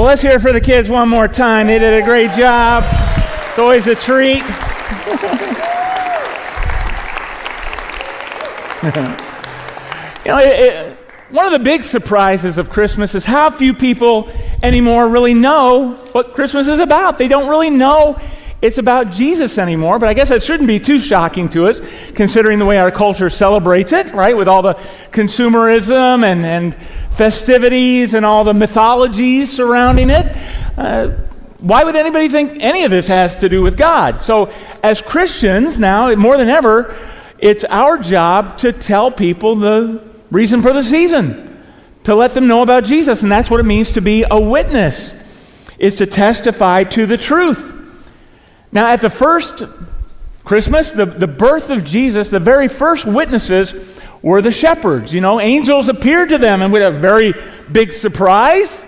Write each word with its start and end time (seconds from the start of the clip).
Well, 0.00 0.08
let's 0.08 0.22
hear 0.22 0.30
it 0.30 0.40
for 0.40 0.50
the 0.50 0.62
kids 0.62 0.88
one 0.88 1.10
more 1.10 1.28
time. 1.28 1.66
They 1.66 1.78
did 1.78 2.02
a 2.02 2.02
great 2.02 2.30
job. 2.30 2.84
It's 3.50 3.58
always 3.58 3.86
a 3.86 3.94
treat. 3.94 4.36
you 10.24 10.30
know, 10.30 10.38
it, 10.38 10.58
it, 10.58 10.98
one 11.28 11.44
of 11.44 11.52
the 11.52 11.58
big 11.62 11.82
surprises 11.82 12.56
of 12.56 12.70
Christmas 12.70 13.14
is 13.14 13.26
how 13.26 13.50
few 13.50 13.74
people 13.74 14.32
anymore 14.62 15.06
really 15.06 15.34
know 15.34 15.96
what 16.12 16.32
Christmas 16.32 16.66
is 16.66 16.78
about. 16.78 17.18
They 17.18 17.28
don't 17.28 17.50
really 17.50 17.68
know 17.68 18.18
it's 18.62 18.76
about 18.76 19.10
Jesus 19.10 19.56
anymore, 19.56 19.98
but 19.98 20.10
I 20.10 20.14
guess 20.14 20.28
that 20.28 20.42
shouldn't 20.42 20.66
be 20.66 20.78
too 20.78 20.98
shocking 20.98 21.48
to 21.50 21.66
us 21.66 21.80
considering 22.10 22.58
the 22.58 22.66
way 22.66 22.76
our 22.76 22.90
culture 22.90 23.30
celebrates 23.30 23.92
it, 23.92 24.12
right? 24.12 24.36
With 24.36 24.48
all 24.48 24.60
the 24.60 24.74
consumerism 25.12 26.22
and, 26.24 26.44
and 26.44 26.74
festivities 27.10 28.12
and 28.12 28.26
all 28.26 28.44
the 28.44 28.52
mythologies 28.52 29.50
surrounding 29.50 30.10
it. 30.10 30.36
Uh, 30.76 31.08
why 31.58 31.84
would 31.84 31.96
anybody 31.96 32.28
think 32.28 32.58
any 32.60 32.84
of 32.84 32.90
this 32.90 33.08
has 33.08 33.36
to 33.36 33.48
do 33.48 33.62
with 33.62 33.78
God? 33.78 34.20
So, 34.20 34.52
as 34.82 35.00
Christians 35.00 35.78
now, 35.78 36.14
more 36.14 36.36
than 36.36 36.48
ever, 36.48 36.94
it's 37.38 37.64
our 37.64 37.96
job 37.96 38.58
to 38.58 38.72
tell 38.72 39.10
people 39.10 39.56
the 39.56 40.02
reason 40.30 40.60
for 40.60 40.72
the 40.72 40.82
season, 40.82 41.64
to 42.04 42.14
let 42.14 42.32
them 42.32 42.46
know 42.46 42.62
about 42.62 42.84
Jesus. 42.84 43.22
And 43.22 43.32
that's 43.32 43.50
what 43.50 43.60
it 43.60 43.64
means 43.64 43.92
to 43.92 44.02
be 44.02 44.24
a 44.30 44.40
witness, 44.40 45.14
is 45.78 45.96
to 45.96 46.06
testify 46.06 46.84
to 46.84 47.06
the 47.06 47.16
truth. 47.16 47.79
Now, 48.72 48.88
at 48.88 49.00
the 49.00 49.10
first 49.10 49.62
Christmas, 50.44 50.92
the, 50.92 51.06
the 51.06 51.26
birth 51.26 51.70
of 51.70 51.84
Jesus, 51.84 52.30
the 52.30 52.40
very 52.40 52.68
first 52.68 53.04
witnesses 53.04 53.74
were 54.22 54.42
the 54.42 54.52
shepherds. 54.52 55.12
You 55.12 55.20
know, 55.20 55.40
angels 55.40 55.88
appeared 55.88 56.28
to 56.30 56.38
them 56.38 56.62
and 56.62 56.72
with 56.72 56.82
a 56.82 56.90
very 56.90 57.34
big 57.70 57.92
surprise. 57.92 58.84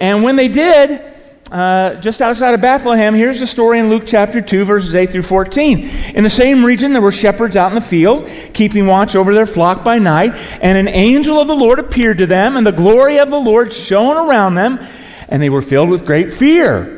And 0.00 0.22
when 0.22 0.36
they 0.36 0.48
did, 0.48 1.12
uh, 1.50 2.00
just 2.00 2.20
outside 2.20 2.54
of 2.54 2.60
Bethlehem, 2.60 3.14
here's 3.14 3.40
the 3.40 3.46
story 3.46 3.78
in 3.78 3.88
Luke 3.88 4.04
chapter 4.06 4.40
2, 4.40 4.64
verses 4.64 4.94
8 4.94 5.10
through 5.10 5.22
14. 5.22 5.78
In 6.14 6.22
the 6.22 6.30
same 6.30 6.64
region, 6.64 6.92
there 6.92 7.02
were 7.02 7.12
shepherds 7.12 7.56
out 7.56 7.70
in 7.70 7.74
the 7.74 7.80
field, 7.80 8.28
keeping 8.52 8.86
watch 8.86 9.16
over 9.16 9.34
their 9.34 9.46
flock 9.46 9.82
by 9.82 9.98
night, 9.98 10.34
and 10.60 10.76
an 10.76 10.88
angel 10.94 11.40
of 11.40 11.48
the 11.48 11.56
Lord 11.56 11.78
appeared 11.78 12.18
to 12.18 12.26
them, 12.26 12.56
and 12.56 12.66
the 12.66 12.72
glory 12.72 13.18
of 13.18 13.30
the 13.30 13.40
Lord 13.40 13.72
shone 13.72 14.16
around 14.16 14.56
them, 14.56 14.78
and 15.28 15.42
they 15.42 15.48
were 15.48 15.62
filled 15.62 15.88
with 15.88 16.04
great 16.04 16.34
fear. 16.34 16.97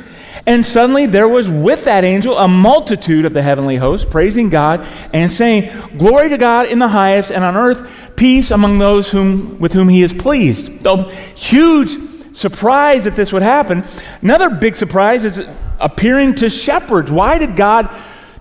And 0.45 0.65
suddenly 0.65 1.05
there 1.05 1.27
was 1.27 1.47
with 1.47 1.85
that 1.85 2.03
angel 2.03 2.37
a 2.37 2.47
multitude 2.47 3.25
of 3.25 3.33
the 3.33 3.43
heavenly 3.43 3.75
host, 3.75 4.09
praising 4.09 4.49
God 4.49 4.85
and 5.13 5.31
saying, 5.31 5.71
Glory 5.97 6.29
to 6.29 6.37
God 6.37 6.67
in 6.67 6.79
the 6.79 6.87
highest, 6.87 7.31
and 7.31 7.43
on 7.43 7.55
earth 7.55 7.89
peace 8.15 8.51
among 8.51 8.79
those 8.79 9.11
whom, 9.11 9.59
with 9.59 9.73
whom 9.73 9.89
he 9.89 10.01
is 10.01 10.13
pleased. 10.13 10.83
So, 10.83 11.09
huge 11.35 12.35
surprise 12.35 13.03
that 13.03 13.15
this 13.15 13.31
would 13.33 13.43
happen. 13.43 13.83
Another 14.21 14.49
big 14.49 14.75
surprise 14.75 15.25
is 15.25 15.45
appearing 15.79 16.35
to 16.35 16.49
shepherds. 16.49 17.11
Why 17.11 17.37
did 17.37 17.55
God 17.55 17.89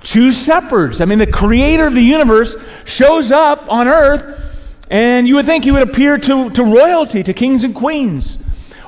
choose 0.02 0.42
shepherds? 0.42 1.00
I 1.00 1.04
mean, 1.04 1.18
the 1.18 1.26
creator 1.26 1.86
of 1.86 1.94
the 1.94 2.02
universe 2.02 2.56
shows 2.84 3.30
up 3.30 3.70
on 3.70 3.88
earth, 3.88 4.56
and 4.90 5.28
you 5.28 5.36
would 5.36 5.46
think 5.46 5.64
he 5.64 5.70
would 5.70 5.88
appear 5.88 6.18
to, 6.18 6.50
to 6.50 6.64
royalty, 6.64 7.22
to 7.22 7.34
kings 7.34 7.64
and 7.64 7.74
queens, 7.74 8.38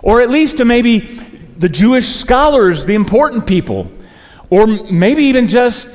or 0.03 0.21
at 0.21 0.31
least 0.31 0.59
to 0.59 0.65
maybe 0.65 1.22
the 1.59 1.69
Jewish 1.69 2.07
scholars, 2.09 2.87
the 2.87 2.95
important 2.95 3.47
people, 3.47 3.91
or 4.51 4.67
maybe 4.67 5.25
even 5.25 5.49
just 5.49 5.89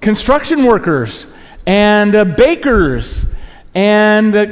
construction 0.00 0.64
workers 0.64 1.26
and 1.66 2.14
uh, 2.14 2.24
bakers 2.24 3.26
and 3.74 4.34
uh, 4.34 4.46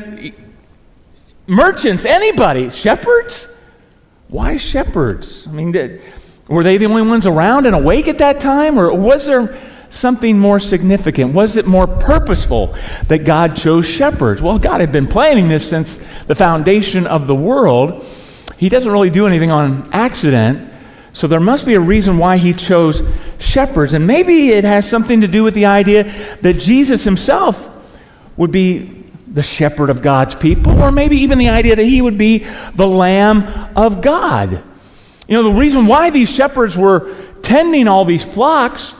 merchants, 1.46 2.04
anybody. 2.04 2.70
Shepherds? 2.70 3.54
Why 4.28 4.56
shepherds? 4.56 5.46
I 5.46 5.52
mean, 5.52 5.72
did, 5.72 6.02
were 6.48 6.62
they 6.62 6.76
the 6.76 6.86
only 6.86 7.02
ones 7.02 7.26
around 7.26 7.66
and 7.66 7.74
awake 7.74 8.08
at 8.08 8.18
that 8.18 8.40
time? 8.40 8.78
Or 8.78 8.92
was 8.94 9.26
there 9.26 9.56
something 9.90 10.38
more 10.38 10.58
significant? 10.58 11.32
Was 11.32 11.56
it 11.56 11.66
more 11.66 11.86
purposeful 11.86 12.76
that 13.08 13.24
God 13.24 13.56
chose 13.56 13.86
shepherds? 13.86 14.42
Well, 14.42 14.58
God 14.58 14.80
had 14.80 14.92
been 14.92 15.06
planning 15.06 15.48
this 15.48 15.68
since 15.68 15.98
the 16.24 16.34
foundation 16.34 17.06
of 17.06 17.26
the 17.26 17.34
world 17.34 18.04
he 18.58 18.68
doesn't 18.68 18.90
really 18.90 19.10
do 19.10 19.26
anything 19.26 19.50
on 19.50 19.88
accident. 19.92 20.72
So 21.12 21.26
there 21.26 21.40
must 21.40 21.64
be 21.64 21.74
a 21.74 21.80
reason 21.80 22.18
why 22.18 22.36
he 22.36 22.52
chose 22.52 23.02
shepherds. 23.38 23.94
And 23.94 24.06
maybe 24.06 24.50
it 24.50 24.64
has 24.64 24.88
something 24.88 25.22
to 25.22 25.28
do 25.28 25.44
with 25.44 25.54
the 25.54 25.66
idea 25.66 26.04
that 26.42 26.54
Jesus 26.54 27.04
himself 27.04 27.70
would 28.36 28.52
be 28.52 29.04
the 29.26 29.42
shepherd 29.42 29.90
of 29.90 30.02
God's 30.02 30.34
people, 30.34 30.80
or 30.82 30.90
maybe 30.90 31.16
even 31.16 31.38
the 31.38 31.48
idea 31.48 31.76
that 31.76 31.84
he 31.84 32.00
would 32.00 32.16
be 32.16 32.46
the 32.74 32.86
Lamb 32.86 33.44
of 33.76 34.00
God. 34.00 34.62
You 35.28 35.36
know, 35.36 35.42
the 35.42 35.58
reason 35.58 35.86
why 35.86 36.10
these 36.10 36.30
shepherds 36.30 36.76
were 36.76 37.14
tending 37.42 37.88
all 37.88 38.04
these 38.04 38.24
flocks 38.24 38.94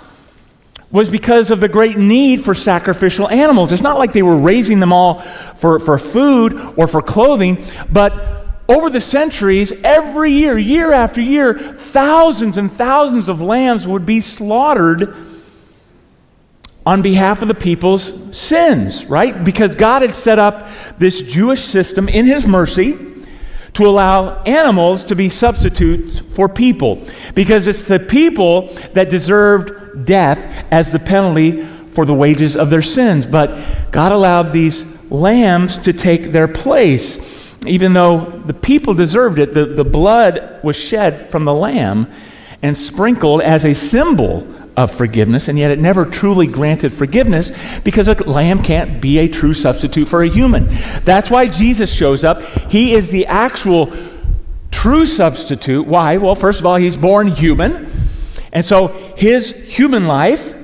was 0.91 1.09
because 1.09 1.51
of 1.51 1.61
the 1.61 1.69
great 1.69 1.97
need 1.97 2.41
for 2.41 2.55
sacrificial 2.55 3.29
animals. 3.29 3.73
It's 3.73 3.83
not 3.83 3.99
like 3.99 4.13
they 4.13 4.23
were 4.23 4.37
raising 4.37 4.81
them 4.81 4.93
all 4.93 5.21
for, 5.21 5.79
for 5.79 5.99
food 5.99 6.55
or 6.77 6.87
for 6.87 7.01
clothing, 7.01 7.63
but 7.91 8.46
over 8.69 8.91
the 8.91 9.01
centuries, 9.01 9.73
every 9.85 10.33
year, 10.33 10.59
year 10.59 10.93
after 10.93 11.21
year, 11.21 11.55
thousands 11.55 12.57
and 12.57 12.71
thousands 12.71 13.29
of 13.29 13.41
lambs 13.41 13.87
would 13.87 14.05
be 14.05 14.21
slaughtered 14.21 15.15
on 16.85 17.03
behalf 17.03 17.43
of 17.43 17.49
the 17.49 17.55
people's 17.55 18.37
sins, 18.37 19.05
right? 19.07 19.45
Because 19.45 19.75
God 19.75 20.03
had 20.03 20.17
set 20.17 20.39
up 20.39 20.69
this 20.99 21.23
Jewish 21.23 21.63
system 21.63 22.09
in 22.09 22.27
His 22.27 22.47
mercy 22.47 22.97
to 23.75 23.87
allow 23.87 24.43
animals 24.45 25.05
to 25.05 25.15
be 25.15 25.29
substitutes 25.29 26.19
for 26.21 26.49
people. 26.49 27.05
Because 27.35 27.67
it's 27.67 27.85
the 27.85 28.01
people 28.01 28.69
that 28.95 29.11
deserved 29.11 30.07
death 30.07 30.67
as 30.73 30.93
the 30.93 30.99
penalty 30.99 31.67
for 31.91 32.05
the 32.05 32.15
wages 32.15 32.57
of 32.57 32.71
their 32.71 32.83
sins. 32.83 33.27
But 33.27 33.91
God 33.91 34.13
allowed 34.13 34.53
these 34.53 34.85
lambs 35.11 35.79
to 35.79 35.93
take 35.93 36.33
their 36.33 36.49
place 36.49 37.36
even 37.69 37.93
though 37.93 38.21
the 38.47 38.55
people 38.55 38.95
deserved 38.95 39.39
it, 39.39 39.55
the, 39.55 39.65
the 39.65 39.85
blood 39.85 40.61
was 40.63 40.77
shed 40.77 41.21
from 41.21 41.45
the 41.45 41.55
lamb 41.55 42.11
and 42.63 42.77
sprinkled 42.77 43.43
as 43.43 43.65
a 43.65 43.75
symbol 43.75 44.47
of 44.77 44.91
forgiveness, 44.91 45.49
and 45.49 45.59
yet 45.59 45.71
it 45.71 45.79
never 45.79 46.05
truly 46.05 46.47
granted 46.47 46.93
forgiveness 46.93 47.53
because 47.81 48.09
a 48.09 48.15
lamb 48.29 48.63
can't 48.63 49.01
be 49.01 49.19
a 49.19 49.29
true 49.29 49.55
substitute 49.55 50.07
for 50.07 50.23
a 50.23 50.29
human. 50.29 50.67
That's 51.03 51.31
why 51.31 51.47
Jesus 51.47 51.93
shows 51.93 52.25
up. 52.25 52.43
He 52.43 52.93
is 52.93 53.11
the 53.11 53.27
actual 53.27 53.93
true 54.71 55.07
substitute. 55.07 55.87
Why? 55.87 56.19
Well, 56.19 56.35
first 56.35 56.61
of 56.61 56.67
all, 56.67 56.77
he's 56.77 56.97
born 56.97 57.29
human, 57.29 57.91
and 58.53 58.65
so 58.65 58.89
his 59.17 59.53
human 59.53 60.07
life 60.07 60.55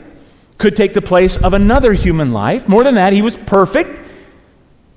could 0.58 0.76
take 0.76 0.92
the 0.92 1.02
place 1.02 1.38
of 1.38 1.54
another 1.54 1.94
human 1.94 2.32
life. 2.32 2.68
More 2.68 2.84
than 2.84 2.96
that, 2.96 3.12
he 3.12 3.22
was 3.22 3.36
perfect 3.36 4.01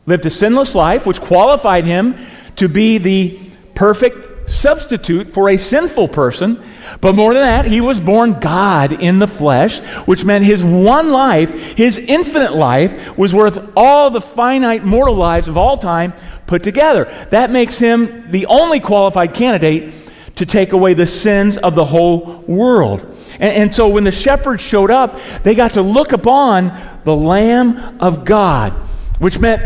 lived 0.05 0.25
a 0.25 0.29
sinless 0.29 0.75
life, 0.75 1.05
which 1.05 1.21
qualified 1.21 1.85
him 1.85 2.15
to 2.57 2.69
be 2.69 2.97
the 2.97 3.39
perfect 3.73 4.49
substitute 4.49 5.27
for 5.27 5.49
a 5.49 5.57
sinful 5.57 6.07
person. 6.09 6.61
But 7.01 7.15
more 7.15 7.33
than 7.33 7.41
that, 7.41 7.65
he 7.65 7.81
was 7.81 7.99
born 7.99 8.39
God 8.39 8.91
in 8.93 9.19
the 9.19 9.27
flesh, 9.27 9.79
which 10.05 10.23
meant 10.23 10.45
his 10.45 10.63
one 10.63 11.11
life, 11.11 11.73
his 11.75 11.97
infinite 11.97 12.53
life, 12.53 13.17
was 13.17 13.33
worth 13.33 13.71
all 13.75 14.09
the 14.09 14.21
finite 14.21 14.85
mortal 14.85 15.15
lives 15.15 15.47
of 15.47 15.57
all 15.57 15.77
time 15.77 16.13
put 16.47 16.63
together. 16.63 17.05
That 17.31 17.49
makes 17.49 17.79
him 17.79 18.31
the 18.31 18.45
only 18.45 18.79
qualified 18.79 19.33
candidate 19.33 19.93
to 20.35 20.45
take 20.45 20.73
away 20.73 20.93
the 20.93 21.07
sins 21.07 21.57
of 21.57 21.75
the 21.75 21.85
whole 21.85 22.43
world. 22.47 23.01
And, 23.39 23.53
and, 23.53 23.75
so 23.75 23.87
when 23.87 24.03
the 24.03 24.11
shepherds 24.11 24.61
showed 24.61 24.91
up, 24.91 25.19
they 25.43 25.55
got 25.55 25.71
to 25.71 25.81
look 25.81 26.11
upon 26.11 26.77
the 27.03 27.15
Lamb 27.15 27.99
of 28.01 28.25
God, 28.25 28.73
which 29.19 29.39
meant 29.39 29.61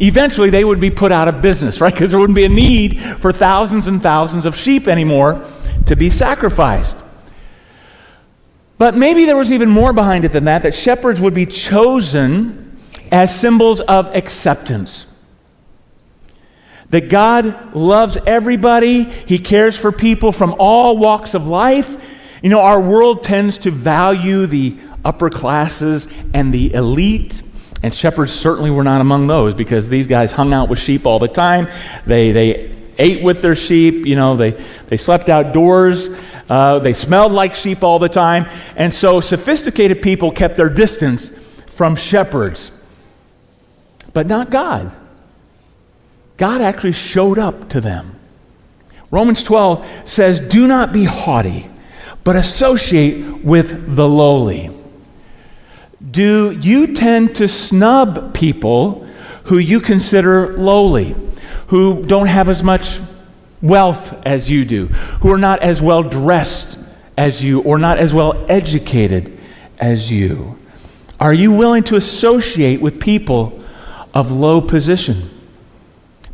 eventually 0.00 0.50
they 0.50 0.64
would 0.64 0.80
be 0.80 0.90
put 0.90 1.12
out 1.12 1.28
of 1.28 1.40
business, 1.42 1.80
right? 1.80 1.92
Because 1.92 2.10
there 2.10 2.18
wouldn't 2.18 2.36
be 2.36 2.44
a 2.44 2.48
need 2.48 3.00
for 3.00 3.32
thousands 3.32 3.86
and 3.86 4.02
thousands 4.02 4.46
of 4.46 4.56
sheep 4.56 4.88
anymore 4.88 5.44
to 5.86 5.94
be 5.94 6.10
sacrificed. 6.10 6.96
But 8.78 8.96
maybe 8.96 9.26
there 9.26 9.36
was 9.36 9.52
even 9.52 9.68
more 9.68 9.92
behind 9.92 10.24
it 10.24 10.32
than 10.32 10.44
that, 10.44 10.62
that 10.62 10.74
shepherds 10.74 11.20
would 11.20 11.34
be 11.34 11.44
chosen 11.44 12.78
as 13.12 13.38
symbols 13.38 13.80
of 13.82 14.06
acceptance. 14.14 15.06
That 16.88 17.10
God 17.10 17.74
loves 17.74 18.16
everybody, 18.26 19.04
He 19.04 19.38
cares 19.38 19.76
for 19.76 19.92
people 19.92 20.32
from 20.32 20.56
all 20.58 20.96
walks 20.96 21.34
of 21.34 21.46
life. 21.46 22.02
You 22.42 22.48
know, 22.48 22.60
our 22.60 22.80
world 22.80 23.22
tends 23.22 23.58
to 23.58 23.70
value 23.70 24.46
the 24.46 24.78
upper 25.04 25.28
classes 25.28 26.08
and 26.32 26.52
the 26.52 26.72
elite 26.72 27.42
And 27.82 27.94
shepherds 27.94 28.32
certainly 28.32 28.70
were 28.70 28.84
not 28.84 29.00
among 29.00 29.26
those 29.26 29.54
because 29.54 29.88
these 29.88 30.06
guys 30.06 30.32
hung 30.32 30.52
out 30.52 30.68
with 30.68 30.78
sheep 30.78 31.06
all 31.06 31.18
the 31.18 31.28
time. 31.28 31.68
They, 32.06 32.32
they 32.32 32.72
ate 32.98 33.22
with 33.22 33.40
their 33.40 33.56
sheep, 33.56 34.06
you 34.06 34.16
know, 34.16 34.36
they, 34.36 34.50
they 34.88 34.98
slept 34.98 35.28
outdoors. 35.28 36.10
Uh, 36.48 36.80
they 36.80 36.92
smelled 36.92 37.32
like 37.32 37.54
sheep 37.54 37.82
all 37.82 37.98
the 37.98 38.08
time. 38.08 38.46
And 38.76 38.92
so 38.92 39.20
sophisticated 39.20 40.02
people 40.02 40.30
kept 40.32 40.56
their 40.56 40.68
distance 40.68 41.28
from 41.68 41.96
shepherds. 41.96 42.72
But 44.12 44.26
not 44.26 44.50
God. 44.50 44.92
God 46.36 46.60
actually 46.60 46.92
showed 46.92 47.38
up 47.38 47.70
to 47.70 47.80
them. 47.80 48.16
Romans 49.10 49.42
12 49.44 49.86
says, 50.04 50.40
Do 50.40 50.66
not 50.66 50.92
be 50.92 51.04
haughty, 51.04 51.68
but 52.24 52.36
associate 52.36 53.44
with 53.44 53.94
the 53.94 54.08
lowly. 54.08 54.70
Do 56.08 56.50
you 56.50 56.94
tend 56.94 57.36
to 57.36 57.48
snub 57.48 58.34
people 58.34 59.06
who 59.44 59.58
you 59.58 59.80
consider 59.80 60.54
lowly, 60.54 61.14
who 61.68 62.04
don't 62.06 62.26
have 62.26 62.48
as 62.48 62.62
much 62.62 63.00
wealth 63.60 64.14
as 64.24 64.48
you 64.48 64.64
do, 64.64 64.86
who 64.86 65.30
are 65.30 65.38
not 65.38 65.60
as 65.60 65.82
well 65.82 66.02
dressed 66.02 66.78
as 67.18 67.44
you, 67.44 67.60
or 67.62 67.78
not 67.78 67.98
as 67.98 68.14
well 68.14 68.46
educated 68.48 69.38
as 69.78 70.10
you? 70.10 70.56
Are 71.18 71.34
you 71.34 71.52
willing 71.52 71.82
to 71.84 71.96
associate 71.96 72.80
with 72.80 72.98
people 72.98 73.62
of 74.14 74.30
low 74.30 74.62
position? 74.62 75.28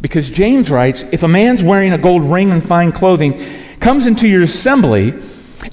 Because 0.01 0.31
James 0.31 0.71
writes 0.71 1.05
if 1.11 1.25
a 1.25 1.29
man's 1.29 1.63
wearing 1.63 1.93
a 1.93 1.99
gold 1.99 2.23
ring 2.23 2.53
and 2.53 2.65
fine 2.65 2.93
clothing 2.93 3.45
comes 3.81 4.07
into 4.07 4.29
your 4.29 4.43
assembly, 4.43 5.13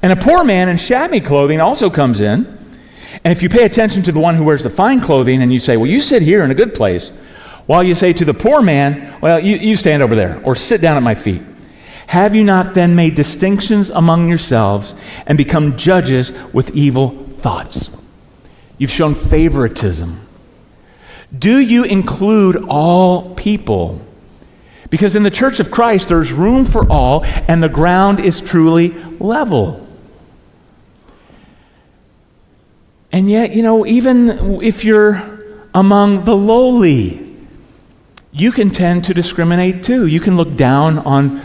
and 0.02 0.12
a 0.12 0.16
poor 0.16 0.44
man 0.44 0.70
in 0.70 0.78
shabby 0.78 1.20
clothing 1.20 1.62
also 1.62 1.92
comes 1.92 2.22
in, 2.22 2.63
and 3.24 3.32
if 3.32 3.42
you 3.42 3.50
pay 3.50 3.66
attention 3.66 4.04
to 4.04 4.12
the 4.12 4.20
one 4.20 4.36
who 4.36 4.44
wears 4.44 4.64
the 4.64 4.70
fine 4.70 5.00
clothing 5.00 5.42
and 5.42 5.54
you 5.54 5.60
say, 5.60 5.78
Well, 5.78 5.90
you 5.90 6.02
sit 6.02 6.22
here 6.22 6.44
in 6.44 6.52
a 6.52 6.56
good 6.56 6.74
place, 6.74 7.10
while 7.66 7.84
you 7.84 7.96
say 7.96 8.14
to 8.14 8.26
the 8.26 8.34
poor 8.34 8.62
man, 8.62 9.20
Well, 9.22 9.40
you, 9.40 9.58
you 9.58 9.76
stand 9.76 10.04
over 10.04 10.16
there, 10.16 10.42
or 10.44 10.56
sit 10.56 10.82
down 10.82 10.98
at 10.98 11.04
my 11.04 11.16
feet. 11.16 11.42
Have 12.08 12.36
you 12.36 12.44
not 12.44 12.74
then 12.74 12.96
made 12.96 13.16
distinctions 13.16 13.90
among 13.90 14.28
yourselves 14.28 14.96
and 15.26 15.38
become 15.38 15.78
judges 15.78 16.32
with 16.54 16.76
evil 16.76 17.10
thoughts? 17.10 17.90
You've 18.78 18.92
shown 18.92 19.16
favoritism. 19.16 20.20
Do 21.38 21.60
you 21.60 21.84
include 21.84 22.58
all 22.68 23.34
people? 23.36 24.02
Because 24.90 25.16
in 25.16 25.24
the 25.24 25.32
church 25.32 25.60
of 25.60 25.72
Christ, 25.72 26.10
there's 26.10 26.32
room 26.32 26.66
for 26.66 26.88
all, 26.92 27.24
and 27.48 27.64
the 27.64 27.70
ground 27.70 28.20
is 28.20 28.42
truly 28.42 28.90
level. 29.20 29.83
And 33.14 33.30
yet, 33.30 33.52
you 33.52 33.62
know, 33.62 33.86
even 33.86 34.62
if 34.64 34.84
you're 34.84 35.22
among 35.74 36.26
the 36.26 36.36
lowly, 36.36 37.38
you 38.32 38.52
can 38.52 38.72
tend 38.72 39.06
to 39.06 39.14
discriminate 39.14 39.84
too. 39.84 40.08
You 40.08 40.20
can 40.20 40.36
look 40.36 40.56
down 40.56 40.98
on 40.98 41.42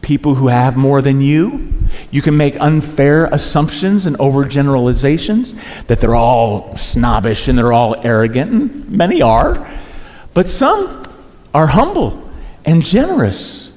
people 0.00 0.36
who 0.36 0.46
have 0.46 0.76
more 0.76 1.02
than 1.02 1.20
you. 1.20 1.72
You 2.12 2.22
can 2.22 2.36
make 2.36 2.56
unfair 2.60 3.24
assumptions 3.26 4.06
and 4.06 4.16
overgeneralizations 4.18 5.86
that 5.88 5.98
they're 5.98 6.14
all 6.14 6.76
snobbish 6.76 7.48
and 7.48 7.58
they're 7.58 7.72
all 7.72 7.96
arrogant, 8.06 8.52
and 8.52 8.88
many 8.90 9.20
are. 9.20 9.68
But 10.34 10.48
some 10.48 11.02
are 11.52 11.66
humble 11.66 12.30
and 12.64 12.84
generous. 12.84 13.72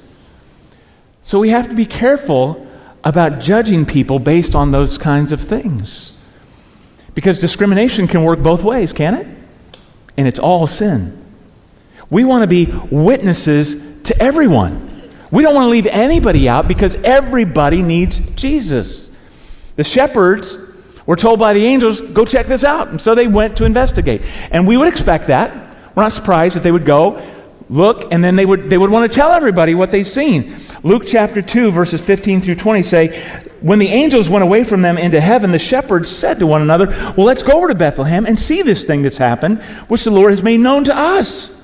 So 1.22 1.40
we 1.40 1.48
have 1.48 1.68
to 1.70 1.74
be 1.74 1.86
careful 1.86 2.68
about 3.02 3.40
judging 3.40 3.84
people 3.84 4.20
based 4.20 4.54
on 4.54 4.70
those 4.70 4.96
kinds 4.96 5.32
of 5.32 5.40
things. 5.40 6.16
Because 7.14 7.38
discrimination 7.38 8.06
can 8.06 8.22
work 8.22 8.40
both 8.40 8.62
ways, 8.62 8.92
can 8.92 9.14
it? 9.14 9.26
And 10.16 10.28
it's 10.28 10.38
all 10.38 10.66
sin. 10.66 11.16
We 12.08 12.24
want 12.24 12.42
to 12.42 12.46
be 12.46 12.72
witnesses 12.90 14.02
to 14.04 14.22
everyone. 14.22 14.88
We 15.30 15.42
don't 15.42 15.54
want 15.54 15.66
to 15.66 15.70
leave 15.70 15.86
anybody 15.86 16.48
out 16.48 16.66
because 16.66 16.96
everybody 16.96 17.82
needs 17.82 18.18
Jesus. 18.34 19.10
The 19.76 19.84
shepherds 19.84 20.58
were 21.06 21.16
told 21.16 21.38
by 21.38 21.52
the 21.52 21.64
angels, 21.64 22.00
go 22.00 22.24
check 22.24 22.46
this 22.46 22.64
out. 22.64 22.88
And 22.88 23.00
so 23.00 23.14
they 23.14 23.28
went 23.28 23.56
to 23.58 23.64
investigate. 23.64 24.22
And 24.50 24.66
we 24.66 24.76
would 24.76 24.88
expect 24.88 25.28
that. 25.28 25.68
We're 25.94 26.02
not 26.02 26.12
surprised 26.12 26.56
that 26.56 26.62
they 26.62 26.72
would 26.72 26.84
go 26.84 27.24
look, 27.68 28.12
and 28.12 28.22
then 28.22 28.34
they 28.34 28.44
would, 28.44 28.64
they 28.64 28.76
would 28.76 28.90
want 28.90 29.10
to 29.10 29.16
tell 29.16 29.30
everybody 29.30 29.74
what 29.74 29.90
they've 29.92 30.06
seen. 30.06 30.56
Luke 30.82 31.04
chapter 31.06 31.40
2, 31.40 31.70
verses 31.70 32.04
15 32.04 32.40
through 32.40 32.56
20 32.56 32.82
say, 32.82 33.48
When 33.60 33.78
the 33.78 33.88
angels 33.88 34.30
went 34.30 34.42
away 34.42 34.64
from 34.64 34.82
them 34.82 34.96
into 34.96 35.20
heaven, 35.20 35.52
the 35.52 35.58
shepherds 35.58 36.10
said 36.10 36.38
to 36.38 36.46
one 36.46 36.62
another, 36.62 36.86
Well, 36.86 37.26
let's 37.26 37.42
go 37.42 37.58
over 37.58 37.68
to 37.68 37.74
Bethlehem 37.74 38.24
and 38.26 38.40
see 38.40 38.62
this 38.62 38.84
thing 38.84 39.02
that's 39.02 39.18
happened, 39.18 39.62
which 39.88 40.04
the 40.04 40.10
Lord 40.10 40.30
has 40.30 40.42
made 40.42 40.60
known 40.60 40.84
to 40.84 40.96
us. 40.96 41.54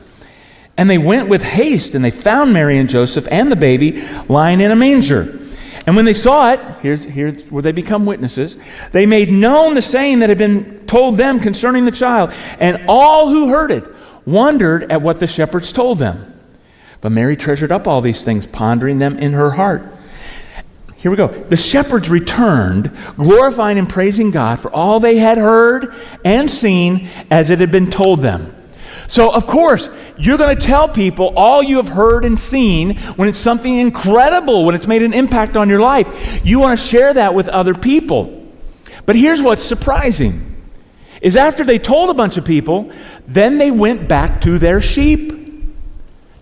And 0.77 0.91
they 0.91 0.99
went 0.99 1.29
with 1.29 1.43
haste, 1.43 1.95
and 1.95 2.05
they 2.05 2.11
found 2.11 2.53
Mary 2.53 2.77
and 2.77 2.89
Joseph 2.89 3.27
and 3.31 3.51
the 3.51 3.57
baby 3.57 4.03
lying 4.29 4.61
in 4.61 4.71
a 4.71 4.77
manger. 4.77 5.41
And 5.87 5.97
when 5.97 6.05
they 6.05 6.13
saw 6.13 6.53
it, 6.53 6.61
here's, 6.83 7.05
here's 7.05 7.51
where 7.51 7.63
they 7.63 7.73
become 7.73 8.05
witnesses, 8.05 8.57
they 8.93 9.07
made 9.07 9.31
known 9.31 9.75
the 9.75 9.83
saying 9.83 10.19
that 10.19 10.29
had 10.29 10.39
been 10.39 10.87
told 10.87 11.17
them 11.17 11.41
concerning 11.41 11.87
the 11.87 11.93
child. 11.93 12.33
And 12.59 12.85
all 12.89 13.31
who 13.31 13.49
heard 13.49 13.71
it, 13.71 13.85
wondered 14.27 14.91
at 14.91 15.01
what 15.01 15.21
the 15.21 15.27
shepherds 15.27 15.73
told 15.73 15.99
them. 15.99 16.35
But 17.01 17.13
Mary 17.13 17.37
treasured 17.37 17.73
up 17.73 17.87
all 17.87 18.01
these 18.01 18.25
things, 18.25 18.47
pondering 18.47 18.99
them 18.99 19.17
in 19.17 19.33
her 19.33 19.53
heart. 19.53 19.96
Here 20.99 21.11
we 21.11 21.17
go. 21.17 21.29
The 21.29 21.57
shepherds 21.57 22.09
returned, 22.09 22.91
glorifying 23.17 23.79
and 23.79 23.89
praising 23.89 24.31
God 24.31 24.61
for 24.61 24.73
all 24.73 24.99
they 24.99 25.19
had 25.19 25.39
heard 25.39 25.95
and 26.25 26.51
seen 26.51 27.09
as 27.31 27.51
it 27.51 27.61
had 27.61 27.71
been 27.71 27.91
told 27.91 28.21
them. 28.21 28.55
So, 29.09 29.33
of 29.33 29.47
course, 29.47 29.88
you're 30.19 30.38
going 30.38 30.57
to 30.57 30.67
tell 30.67 30.88
people 30.88 31.33
all 31.37 31.62
you 31.62 31.76
have 31.76 31.88
heard 31.88 32.25
and 32.25 32.38
seen 32.38 32.97
when 33.17 33.29
it's 33.29 33.38
something 33.38 33.79
incredible, 33.79 34.65
when 34.65 34.75
it's 34.75 34.87
made 34.87 35.03
an 35.03 35.12
impact 35.12 35.57
on 35.57 35.69
your 35.69 35.81
life. 35.81 36.45
You 36.45 36.59
want 36.61 36.79
to 36.79 36.85
share 36.85 37.15
that 37.15 37.35
with 37.35 37.49
other 37.49 37.75
people. 37.75 38.47
But 39.05 39.17
here's 39.17 39.43
what's 39.43 39.62
surprising 39.62 40.55
is 41.23 41.37
after 41.37 41.65
they 41.65 41.79
told 41.79 42.11
a 42.11 42.15
bunch 42.15 42.37
of 42.37 42.45
people, 42.45 42.91
then 43.26 43.59
they 43.59 43.71
went 43.71 44.09
back 44.09 44.41
to 44.43 44.59
their 44.59 44.81
sheep, 44.81 45.33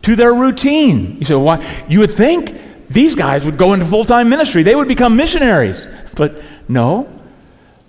to 0.02 0.16
their 0.16 0.34
routine. 0.34 1.18
You 1.18 1.24
say, 1.24 1.34
why? 1.34 1.84
You 1.88 2.00
would 2.00 2.10
think 2.10 2.60
these 2.94 3.14
guys 3.14 3.44
would 3.44 3.58
go 3.58 3.74
into 3.74 3.84
full 3.84 4.04
time 4.04 4.28
ministry, 4.28 4.62
they 4.62 4.74
would 4.74 4.88
become 4.88 5.16
missionaries. 5.16 5.86
But 6.16 6.40
no, 6.68 7.08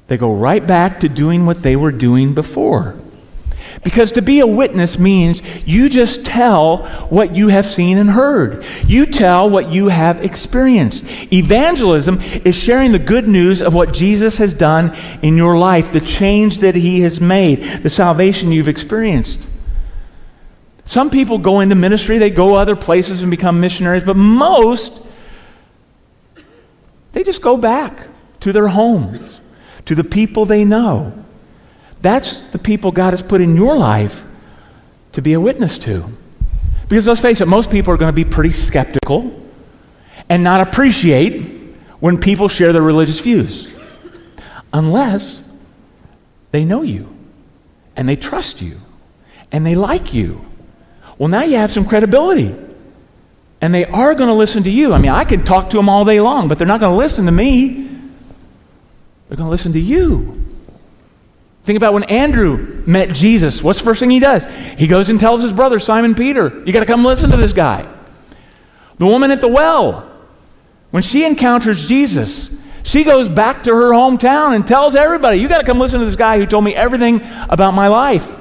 they 0.07 0.17
go 0.17 0.33
right 0.33 0.65
back 0.65 1.00
to 1.01 1.09
doing 1.09 1.45
what 1.45 1.57
they 1.57 1.75
were 1.75 1.91
doing 1.91 2.33
before. 2.33 2.95
Because 3.83 4.13
to 4.13 4.21
be 4.21 4.39
a 4.39 4.47
witness 4.47 4.97
means 4.97 5.41
you 5.65 5.89
just 5.89 6.25
tell 6.25 6.88
what 7.09 7.35
you 7.35 7.50
have 7.50 7.65
seen 7.65 7.97
and 7.97 8.09
heard. 8.09 8.65
You 8.88 9.05
tell 9.05 9.50
what 9.50 9.71
you 9.71 9.89
have 9.89 10.24
experienced. 10.24 11.05
Evangelism 11.31 12.19
is 12.43 12.55
sharing 12.55 12.91
the 12.91 13.00
good 13.00 13.27
news 13.27 13.62
of 13.62 13.74
what 13.75 13.93
Jesus 13.93 14.39
has 14.39 14.53
done 14.53 14.95
in 15.21 15.38
your 15.38 15.57
life, 15.57 15.91
the 15.91 16.00
change 16.00 16.59
that 16.59 16.74
he 16.74 17.01
has 17.01 17.21
made, 17.21 17.57
the 17.83 17.89
salvation 17.89 18.51
you've 18.51 18.67
experienced. 18.67 19.47
Some 20.85 21.09
people 21.09 21.39
go 21.39 21.59
into 21.59 21.75
ministry, 21.75 22.19
they 22.19 22.29
go 22.29 22.55
other 22.55 22.75
places 22.75 23.21
and 23.21 23.31
become 23.31 23.59
missionaries, 23.59 24.03
but 24.03 24.15
most, 24.15 25.05
they 27.11 27.23
just 27.23 27.41
go 27.41 27.57
back 27.57 28.07
to 28.41 28.53
their 28.53 28.67
homes, 28.67 29.41
to 29.85 29.95
the 29.95 30.03
people 30.03 30.45
they 30.45 30.63
know. 30.63 31.13
That's 32.01 32.41
the 32.51 32.59
people 32.59 32.91
God 32.91 33.11
has 33.11 33.23
put 33.23 33.41
in 33.41 33.55
your 33.55 33.75
life 33.75 34.23
to 35.13 35.21
be 35.21 35.33
a 35.33 35.39
witness 35.39 35.79
to. 35.79 36.11
Because 36.87 37.07
let's 37.07 37.21
face 37.21 37.41
it, 37.41 37.47
most 37.47 37.71
people 37.71 37.91
are 37.93 37.97
going 37.97 38.11
to 38.11 38.15
be 38.15 38.25
pretty 38.25 38.51
skeptical 38.51 39.41
and 40.29 40.43
not 40.43 40.67
appreciate 40.67 41.41
when 41.99 42.19
people 42.19 42.47
share 42.47 42.73
their 42.73 42.81
religious 42.83 43.19
views. 43.19 43.73
Unless 44.71 45.43
they 46.51 46.63
know 46.63 46.83
you 46.83 47.15
and 47.95 48.07
they 48.07 48.15
trust 48.15 48.61
you 48.61 48.79
and 49.51 49.65
they 49.65 49.73
like 49.73 50.13
you. 50.13 50.45
Well, 51.17 51.29
now 51.29 51.43
you 51.43 51.57
have 51.57 51.72
some 51.72 51.86
credibility. 51.86 52.55
And 53.62 53.74
they 53.74 53.86
are 53.86 54.13
going 54.13 54.27
to 54.27 54.34
listen 54.36 54.63
to 54.63 54.69
you. 54.69 54.93
I 54.93 54.98
mean, 54.98 55.12
I 55.12 55.24
can 55.24 55.43
talk 55.43 55.69
to 55.72 55.77
them 55.77 55.89
all 55.89 56.05
day 56.05 56.19
long, 56.19 56.48
but 56.48 56.57
they're 56.57 56.67
not 56.67 56.79
going 56.79 56.91
to 56.91 56.98
listen 56.98 57.25
to 57.25 57.31
me. 57.31 57.89
They're 59.27 59.38
going 59.38 59.48
to 59.48 59.51
listen 59.51 59.74
to 59.74 59.79
you. 59.79 60.45
Think 61.63 61.77
about 61.77 61.93
when 61.93 62.03
Andrew 62.03 62.84
met 62.86 63.13
Jesus. 63.15 63.63
What's 63.63 63.79
the 63.79 63.86
first 63.86 64.00
thing 64.00 64.12
he 64.12 64.19
does? 64.19 64.45
He 64.77 64.86
goes 64.86 65.10
and 65.10 65.19
tells 65.19 65.41
his 65.41 65.51
brother, 65.51 65.79
Simon 65.79 66.13
Peter, 66.13 66.62
You 66.63 66.72
got 66.72 66.81
to 66.81 66.86
come 66.86 67.03
listen 67.03 67.31
to 67.31 67.38
this 67.38 67.53
guy. 67.53 67.91
The 68.98 69.05
woman 69.07 69.31
at 69.31 69.41
the 69.41 69.48
well, 69.48 70.12
when 70.91 71.01
she 71.01 71.25
encounters 71.25 71.88
Jesus, 71.88 72.55
she 72.84 73.03
goes 73.03 73.27
back 73.27 73.63
to 73.63 73.74
her 73.74 73.91
hometown 73.91 74.55
and 74.55 74.67
tells 74.67 74.95
everybody, 74.95 75.39
You 75.39 75.48
got 75.48 75.57
to 75.57 75.65
come 75.65 75.79
listen 75.79 76.00
to 76.00 76.05
this 76.05 76.15
guy 76.15 76.38
who 76.38 76.45
told 76.45 76.63
me 76.63 76.75
everything 76.75 77.19
about 77.50 77.72
my 77.72 77.88
life. 77.88 78.39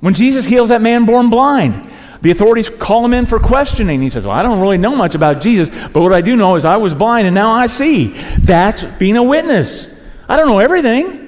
When 0.00 0.14
Jesus 0.14 0.46
heals 0.46 0.70
that 0.70 0.82
man 0.82 1.04
born 1.04 1.30
blind, 1.30 1.90
the 2.22 2.30
authorities 2.30 2.68
call 2.68 3.04
him 3.04 3.14
in 3.14 3.26
for 3.26 3.38
questioning. 3.38 4.02
He 4.02 4.10
says, 4.10 4.26
Well, 4.26 4.36
I 4.36 4.42
don't 4.42 4.60
really 4.60 4.78
know 4.78 4.94
much 4.94 5.14
about 5.14 5.40
Jesus, 5.40 5.68
but 5.88 6.02
what 6.02 6.12
I 6.12 6.20
do 6.20 6.36
know 6.36 6.56
is 6.56 6.64
I 6.64 6.76
was 6.76 6.94
blind 6.94 7.26
and 7.26 7.34
now 7.34 7.50
I 7.50 7.66
see. 7.66 8.08
That's 8.38 8.84
being 8.84 9.16
a 9.16 9.22
witness. 9.22 9.88
I 10.28 10.36
don't 10.36 10.46
know 10.46 10.58
everything. 10.58 11.18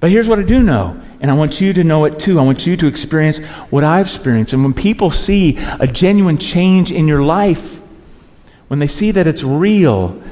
But 0.00 0.10
here's 0.10 0.28
what 0.28 0.38
I 0.38 0.42
do 0.42 0.62
know, 0.62 1.00
And 1.20 1.30
I 1.30 1.34
want 1.34 1.62
you 1.62 1.72
to 1.72 1.82
know 1.82 2.04
it 2.04 2.20
too. 2.20 2.38
I 2.38 2.42
want 2.42 2.66
you 2.66 2.76
to 2.76 2.86
experience 2.86 3.38
what 3.70 3.84
I've 3.84 4.06
experienced. 4.06 4.52
And 4.52 4.62
when 4.62 4.74
people 4.74 5.10
see 5.10 5.56
a 5.80 5.86
genuine 5.86 6.36
change 6.36 6.92
in 6.92 7.08
your 7.08 7.22
life, 7.22 7.80
when 8.68 8.80
they 8.80 8.86
see 8.86 9.10
that 9.12 9.26
it's 9.26 9.42
real, 9.42 10.22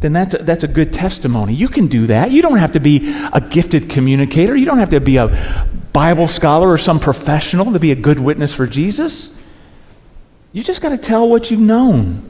then 0.00 0.12
that's 0.14 0.34
a, 0.34 0.38
that's 0.38 0.64
a 0.64 0.68
good 0.68 0.92
testimony. 0.92 1.54
You 1.54 1.68
can 1.68 1.86
do 1.86 2.06
that. 2.06 2.30
You 2.30 2.40
don't 2.42 2.58
have 2.58 2.72
to 2.72 2.80
be 2.80 3.14
a 3.32 3.40
gifted 3.40 3.90
communicator. 3.90 4.56
You 4.56 4.64
don't 4.64 4.78
have 4.78 4.90
to 4.90 5.00
be 5.00 5.18
a 5.18 5.28
Bible 5.92 6.26
scholar 6.26 6.70
or 6.70 6.78
some 6.78 7.00
professional 7.00 7.72
to 7.72 7.78
be 7.78 7.92
a 7.92 7.96
good 7.96 8.18
witness 8.18 8.54
for 8.54 8.66
Jesus. 8.66 9.36
You 10.52 10.62
just 10.62 10.80
got 10.80 10.90
to 10.90 10.98
tell 10.98 11.28
what 11.28 11.50
you've 11.50 11.60
known. 11.60 12.26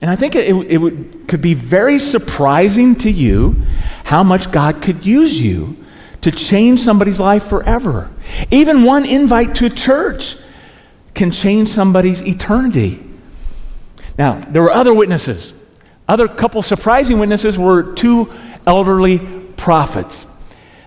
And 0.00 0.10
I 0.10 0.16
think 0.16 0.36
it, 0.36 0.48
it 0.48 0.78
would, 0.78 1.24
could 1.28 1.42
be 1.42 1.54
very 1.54 1.98
surprising 1.98 2.94
to 2.96 3.10
you 3.10 3.56
how 4.04 4.22
much 4.22 4.52
God 4.52 4.82
could 4.82 5.04
use 5.04 5.40
you 5.40 5.76
to 6.20 6.30
change 6.30 6.80
somebody's 6.80 7.18
life 7.18 7.44
forever. 7.44 8.10
Even 8.50 8.84
one 8.84 9.06
invite 9.06 9.54
to 9.56 9.70
church 9.70 10.36
can 11.14 11.30
change 11.30 11.70
somebody's 11.70 12.22
eternity. 12.22 13.02
Now, 14.18 14.40
there 14.40 14.62
were 14.62 14.70
other 14.70 14.92
witnesses. 14.92 15.53
Other 16.08 16.28
couple 16.28 16.62
surprising 16.62 17.18
witnesses 17.18 17.56
were 17.56 17.94
two 17.94 18.32
elderly 18.66 19.18
prophets. 19.56 20.26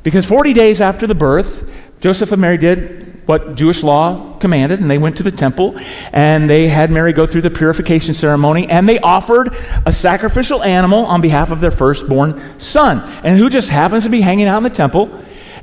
Because 0.04 0.26
40 0.26 0.54
days 0.54 0.80
after 0.80 1.08
the 1.08 1.16
birth, 1.16 1.70
Joseph 2.00 2.32
and 2.32 2.42
Mary 2.42 2.58
did 2.58 3.28
what 3.28 3.56
Jewish 3.56 3.84
law 3.84 4.38
commanded, 4.38 4.80
and 4.80 4.90
they 4.90 4.98
went 4.98 5.18
to 5.18 5.24
the 5.24 5.32
temple 5.32 5.78
and 6.14 6.50
they 6.50 6.70
had 6.70 6.90
Mary 6.92 7.12
go 7.12 7.26
through 7.26 7.42
the 7.42 7.50
purification 7.50 8.14
ceremony 8.14 8.68
and 8.70 8.88
they 8.88 9.00
offered 9.00 9.54
a 9.86 9.92
sacrificial 9.92 10.64
animal 10.64 11.06
on 11.06 11.20
behalf 11.20 11.52
of 11.52 11.60
their 11.60 11.72
firstborn 11.72 12.42
son. 12.60 13.02
And 13.24 13.38
who 13.38 13.50
just 13.50 13.70
happens 13.70 14.04
to 14.04 14.10
be 14.10 14.22
hanging 14.22 14.48
out 14.48 14.58
in 14.58 14.64
the 14.64 14.70
temple 14.70 15.12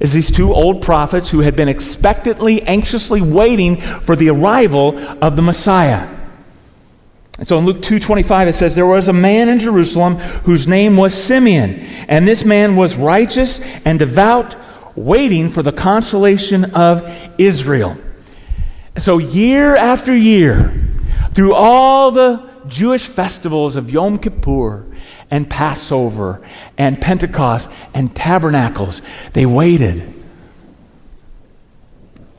is 0.01 0.13
these 0.13 0.31
two 0.31 0.53
old 0.53 0.83
prophets 0.83 1.31
who 1.31 1.41
had 1.41 1.57
been 1.57 1.69
expectantly, 1.69 2.63
anxiously 2.65 3.23
waiting 3.23 3.81
for 3.81 4.17
the 4.17 4.29
arrival 4.29 4.99
of 5.23 5.37
the 5.37 5.43
Messiah. 5.43 6.14
And 7.39 7.49
so 7.49 7.59
in 7.59 7.67
Luke 7.67 7.83
2:25 7.83 8.49
it 8.49 8.55
says 8.55 8.75
there 8.75 8.87
was 8.87 9.09
a 9.09 9.13
man 9.13 9.49
in 9.49 9.59
Jerusalem 9.59 10.17
whose 10.45 10.69
name 10.69 10.97
was 10.97 11.15
Simeon, 11.15 11.81
and 12.09 12.29
this 12.29 12.45
man 12.45 12.77
was 12.77 12.97
righteous 12.97 13.61
and 13.85 13.99
devout, 13.99 14.55
waiting 14.95 15.49
for 15.49 15.63
the 15.63 15.73
consolation 15.73 16.67
of 16.67 17.03
Israel. 17.39 17.97
So 18.99 19.19
year 19.19 19.75
after 19.75 20.17
year, 20.17 20.73
through 21.33 21.55
all 21.55 22.13
the 22.13 22.41
Jewish 22.69 23.07
festivals 23.07 23.75
of 23.75 23.91
Yom 23.91 24.19
Kippur 24.19 24.85
and 25.31 25.51
Passover 25.51 26.41
and 26.79 27.01
Pentecost 27.01 27.69
and 27.93 28.15
Tabernacles, 28.15 29.03
they 29.33 29.45
waited 29.45 30.14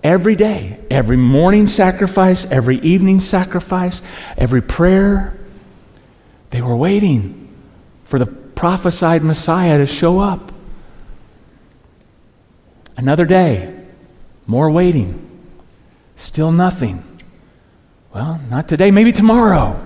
Every 0.05 0.35
day, 0.35 0.77
every 0.91 1.17
morning 1.17 1.67
sacrifice, 1.67 2.45
every 2.51 2.77
evening 2.81 3.21
sacrifice, 3.21 4.03
every 4.37 4.61
prayer, 4.61 5.35
they 6.51 6.61
were 6.61 6.75
waiting 6.75 7.51
for 8.03 8.19
the 8.19 8.27
prophesied 8.27 9.23
Messiah 9.23 9.79
to 9.79 9.87
show 9.87 10.19
up. 10.19 10.51
Another 12.95 13.25
day, 13.25 13.73
more 14.45 14.69
waiting, 14.69 15.27
still 16.17 16.51
nothing. 16.51 17.03
Well, 18.13 18.39
not 18.51 18.67
today, 18.67 18.91
maybe 18.91 19.11
tomorrow. 19.11 19.83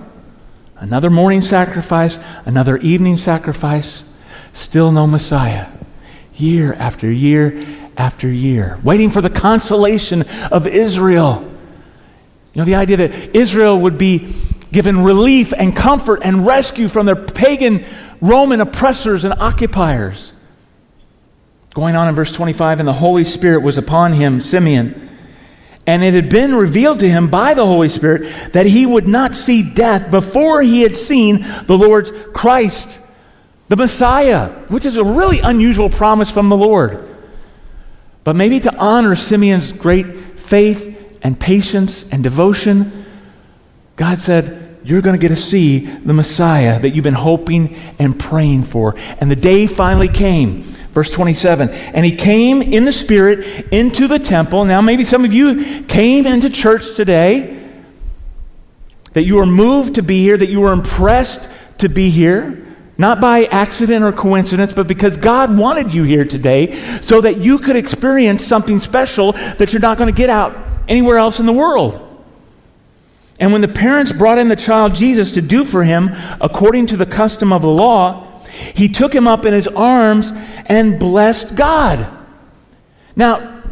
Another 0.76 1.08
morning 1.08 1.40
sacrifice, 1.40 2.18
another 2.44 2.76
evening 2.76 3.16
sacrifice, 3.16 4.12
still 4.52 4.92
no 4.92 5.06
Messiah. 5.06 5.68
Year 6.34 6.74
after 6.74 7.10
year 7.10 7.58
after 8.00 8.26
year, 8.26 8.80
waiting 8.82 9.10
for 9.10 9.20
the 9.20 9.28
consolation 9.28 10.22
of 10.50 10.66
Israel. 10.66 11.44
You 12.54 12.62
know, 12.62 12.64
the 12.64 12.76
idea 12.76 12.96
that 12.96 13.36
Israel 13.36 13.78
would 13.78 13.98
be 13.98 14.34
given 14.72 15.04
relief 15.04 15.52
and 15.52 15.76
comfort 15.76 16.20
and 16.24 16.46
rescue 16.46 16.88
from 16.88 17.04
their 17.04 17.14
pagan 17.14 17.84
Roman 18.22 18.62
oppressors 18.62 19.24
and 19.24 19.34
occupiers. 19.34 20.32
Going 21.74 21.94
on 21.94 22.08
in 22.08 22.14
verse 22.14 22.32
25, 22.32 22.80
and 22.80 22.88
the 22.88 22.94
Holy 22.94 23.24
Spirit 23.24 23.62
was 23.62 23.76
upon 23.76 24.14
him, 24.14 24.40
Simeon. 24.40 25.08
And 25.86 26.02
it 26.02 26.14
had 26.14 26.30
been 26.30 26.54
revealed 26.54 27.00
to 27.00 27.08
him 27.08 27.28
by 27.28 27.52
the 27.52 27.66
Holy 27.66 27.90
Spirit 27.90 28.32
that 28.52 28.64
he 28.64 28.86
would 28.86 29.08
not 29.08 29.34
see 29.34 29.74
death 29.74 30.10
before 30.10 30.62
he 30.62 30.80
had 30.80 30.96
seen 30.96 31.42
the 31.66 31.76
Lord's 31.76 32.12
Christ, 32.32 32.98
the 33.68 33.76
Messiah, 33.76 34.48
which 34.68 34.86
is 34.86 34.96
a 34.96 35.04
really 35.04 35.40
unusual 35.40 35.90
promise 35.90 36.30
from 36.30 36.48
the 36.48 36.56
Lord. 36.56 37.08
But 38.24 38.36
maybe 38.36 38.60
to 38.60 38.74
honor 38.76 39.16
Simeon's 39.16 39.72
great 39.72 40.38
faith 40.38 41.18
and 41.22 41.38
patience 41.38 42.08
and 42.10 42.22
devotion, 42.22 43.04
God 43.96 44.18
said, 44.18 44.78
You're 44.84 45.02
going 45.02 45.18
to 45.18 45.20
get 45.20 45.28
to 45.28 45.36
see 45.36 45.80
the 45.80 46.12
Messiah 46.12 46.78
that 46.80 46.90
you've 46.90 47.04
been 47.04 47.14
hoping 47.14 47.74
and 47.98 48.18
praying 48.18 48.64
for. 48.64 48.94
And 49.20 49.30
the 49.30 49.36
day 49.36 49.66
finally 49.66 50.08
came. 50.08 50.62
Verse 50.92 51.10
27 51.10 51.70
And 51.70 52.04
he 52.04 52.14
came 52.14 52.62
in 52.62 52.84
the 52.84 52.92
Spirit 52.92 53.66
into 53.72 54.06
the 54.06 54.18
temple. 54.18 54.64
Now, 54.64 54.80
maybe 54.80 55.04
some 55.04 55.24
of 55.24 55.32
you 55.32 55.84
came 55.84 56.26
into 56.26 56.50
church 56.50 56.94
today, 56.94 57.56
that 59.12 59.22
you 59.22 59.36
were 59.36 59.46
moved 59.46 59.96
to 59.96 60.02
be 60.02 60.20
here, 60.20 60.36
that 60.36 60.48
you 60.48 60.60
were 60.60 60.72
impressed 60.72 61.50
to 61.78 61.88
be 61.88 62.10
here 62.10 62.66
not 63.00 63.18
by 63.18 63.46
accident 63.46 64.04
or 64.04 64.12
coincidence, 64.12 64.74
but 64.74 64.86
because 64.86 65.16
God 65.16 65.56
wanted 65.56 65.94
you 65.94 66.04
here 66.04 66.26
today 66.26 66.78
so 67.00 67.22
that 67.22 67.38
you 67.38 67.58
could 67.58 67.74
experience 67.74 68.44
something 68.44 68.78
special 68.78 69.32
that 69.32 69.72
you're 69.72 69.80
not 69.80 69.96
going 69.96 70.12
to 70.12 70.16
get 70.16 70.28
out 70.28 70.54
anywhere 70.86 71.16
else 71.16 71.40
in 71.40 71.46
the 71.46 71.52
world. 71.52 72.06
And 73.38 73.54
when 73.54 73.62
the 73.62 73.68
parents 73.68 74.12
brought 74.12 74.36
in 74.36 74.48
the 74.48 74.56
child 74.56 74.94
Jesus 74.94 75.32
to 75.32 75.40
do 75.40 75.64
for 75.64 75.82
him 75.82 76.10
according 76.42 76.88
to 76.88 76.98
the 76.98 77.06
custom 77.06 77.54
of 77.54 77.62
the 77.62 77.70
law, 77.70 78.42
he 78.74 78.86
took 78.86 79.14
him 79.14 79.26
up 79.26 79.46
in 79.46 79.54
his 79.54 79.66
arms 79.66 80.30
and 80.66 81.00
blessed 81.00 81.56
God. 81.56 82.06
Now, 83.16 83.62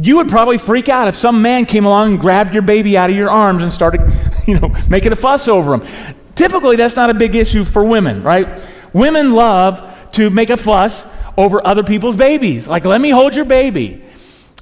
you 0.00 0.16
would 0.16 0.30
probably 0.30 0.56
freak 0.56 0.88
out 0.88 1.08
if 1.08 1.14
some 1.14 1.42
man 1.42 1.66
came 1.66 1.84
along 1.84 2.12
and 2.12 2.18
grabbed 2.18 2.54
your 2.54 2.62
baby 2.62 2.96
out 2.96 3.10
of 3.10 3.16
your 3.16 3.28
arms 3.28 3.62
and 3.62 3.70
started, 3.70 4.00
you 4.46 4.58
know, 4.58 4.74
making 4.88 5.12
a 5.12 5.16
fuss 5.16 5.46
over 5.46 5.74
him. 5.74 6.16
Typically, 6.34 6.76
that's 6.76 6.96
not 6.96 7.10
a 7.10 7.14
big 7.14 7.34
issue 7.34 7.64
for 7.64 7.84
women, 7.84 8.22
right? 8.22 8.48
Women 8.92 9.34
love 9.34 9.82
to 10.12 10.30
make 10.30 10.50
a 10.50 10.56
fuss 10.56 11.06
over 11.36 11.64
other 11.66 11.82
people's 11.82 12.16
babies. 12.16 12.66
Like, 12.66 12.84
let 12.84 13.00
me 13.00 13.10
hold 13.10 13.34
your 13.34 13.44
baby. 13.44 14.02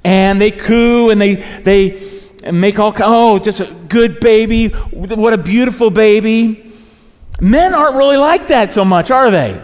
And 0.03 0.41
they 0.41 0.51
coo 0.51 1.09
and 1.09 1.21
they, 1.21 1.35
they 1.35 2.51
make 2.51 2.79
all, 2.79 2.93
oh, 2.99 3.39
just 3.39 3.59
a 3.59 3.65
good 3.87 4.19
baby. 4.19 4.69
What 4.69 5.33
a 5.33 5.37
beautiful 5.37 5.89
baby. 5.89 6.71
Men 7.39 7.73
aren't 7.73 7.95
really 7.95 8.17
like 8.17 8.47
that 8.47 8.71
so 8.71 8.85
much, 8.85 9.11
are 9.11 9.31
they? 9.31 9.61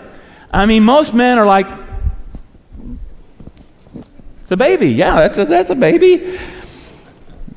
I 0.51 0.65
mean, 0.65 0.83
most 0.83 1.13
men 1.13 1.37
are 1.37 1.45
like, 1.45 1.67
it's 4.43 4.51
a 4.51 4.57
baby. 4.57 4.89
Yeah, 4.89 5.15
that's 5.15 5.37
a, 5.37 5.45
that's 5.45 5.71
a 5.71 5.75
baby. 5.75 6.39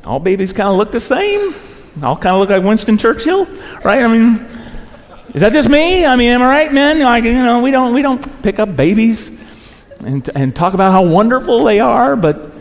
All 0.04 0.19
babies 0.19 0.52
kind 0.52 0.69
of 0.69 0.76
look 0.76 0.90
the 0.90 1.00
same 1.00 1.54
all 2.03 2.17
kind 2.17 2.35
of 2.35 2.41
look 2.41 2.51
like 2.51 2.63
Winston 2.63 2.99
Churchill, 2.99 3.47
right? 3.85 4.03
I 4.03 4.09
mean, 4.09 4.47
is 5.35 5.43
that 5.43 5.53
just 5.53 5.69
me? 5.69 6.05
I 6.05 6.17
mean, 6.17 6.31
am 6.31 6.43
I 6.43 6.47
right, 6.47 6.73
men? 6.73 7.01
Like, 7.01 7.25
you 7.25 7.33
know, 7.33 7.61
we 7.61 7.71
don't, 7.71 7.95
we 7.95 8.03
don't 8.03 8.43
pick 8.43 8.59
up 8.59 8.77
babies 8.77 9.29
and, 10.01 10.29
and 10.35 10.55
talk 10.55 10.75
about 10.75 10.93
how 10.93 11.07
wonderful 11.07 11.65
they 11.65 11.81
are, 11.81 12.17
but 12.17 12.53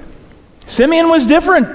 Simeon 0.66 1.10
was 1.10 1.26
different. 1.26 1.68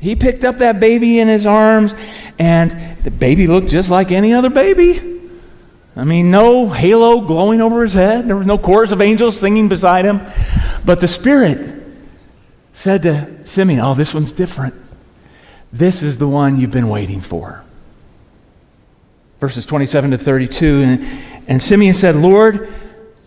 He 0.00 0.16
picked 0.16 0.44
up 0.44 0.58
that 0.58 0.80
baby 0.80 1.20
in 1.20 1.28
his 1.28 1.46
arms, 1.46 1.94
and 2.38 2.96
the 3.04 3.10
baby 3.10 3.46
looked 3.46 3.68
just 3.68 3.90
like 3.90 4.10
any 4.10 4.34
other 4.34 4.50
baby. 4.50 5.20
I 5.94 6.04
mean, 6.04 6.30
no 6.30 6.68
halo 6.68 7.20
glowing 7.20 7.60
over 7.60 7.82
his 7.82 7.94
head. 7.94 8.26
There 8.26 8.36
was 8.36 8.46
no 8.46 8.58
chorus 8.58 8.92
of 8.92 9.02
angels 9.02 9.38
singing 9.38 9.68
beside 9.68 10.04
him. 10.04 10.20
But 10.84 11.00
the 11.00 11.08
Spirit 11.08 11.84
said 12.72 13.02
to 13.02 13.46
Simeon, 13.46 13.80
Oh, 13.80 13.94
this 13.94 14.14
one's 14.14 14.32
different. 14.32 14.74
This 15.72 16.02
is 16.02 16.18
the 16.18 16.28
one 16.28 16.60
you've 16.60 16.70
been 16.70 16.88
waiting 16.88 17.20
for. 17.20 17.64
Verses 19.40 19.64
27 19.64 20.12
to 20.12 20.18
32. 20.18 20.66
And, 20.66 21.24
and 21.48 21.62
Simeon 21.62 21.94
said, 21.94 22.14
Lord, 22.14 22.72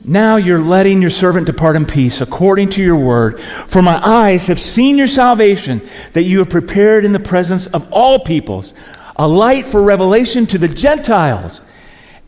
now 0.04 0.36
you're 0.36 0.62
letting 0.62 1.02
your 1.02 1.10
servant 1.10 1.48
depart 1.48 1.76
in 1.76 1.86
peace 1.86 2.22
according 2.22 2.70
to 2.72 2.84
your 2.84 2.96
word. 2.96 3.40
For 3.42 3.82
my 3.82 4.00
eyes 4.06 4.46
have 4.48 4.60
seen 4.60 4.98
your 4.98 5.08
salvation 5.08 5.82
that 6.14 6.24
you 6.24 6.40
have 6.40 6.50
prepared 6.50 7.04
in 7.04 7.12
the 7.12 7.20
presence 7.20 7.66
of 7.68 7.92
all 7.92 8.20
peoples, 8.20 8.74
a 9.16 9.28
light 9.28 9.66
for 9.66 9.82
revelation 9.82 10.46
to 10.48 10.60
the 10.60 10.68
Gentiles 10.68 11.62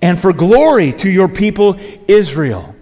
and 0.02 0.20
for 0.20 0.34
glory 0.34 0.92
to 0.94 1.10
your 1.10 1.28
people 1.28 1.80
Israel. 2.08 2.76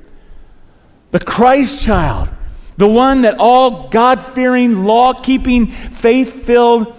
The 1.11 1.19
Christ 1.19 1.81
child, 1.81 2.29
the 2.77 2.87
one 2.87 3.23
that 3.23 3.35
all 3.37 3.89
God 3.89 4.23
fearing, 4.23 4.85
law 4.85 5.13
keeping, 5.13 5.67
faith 5.67 6.45
filled 6.45 6.95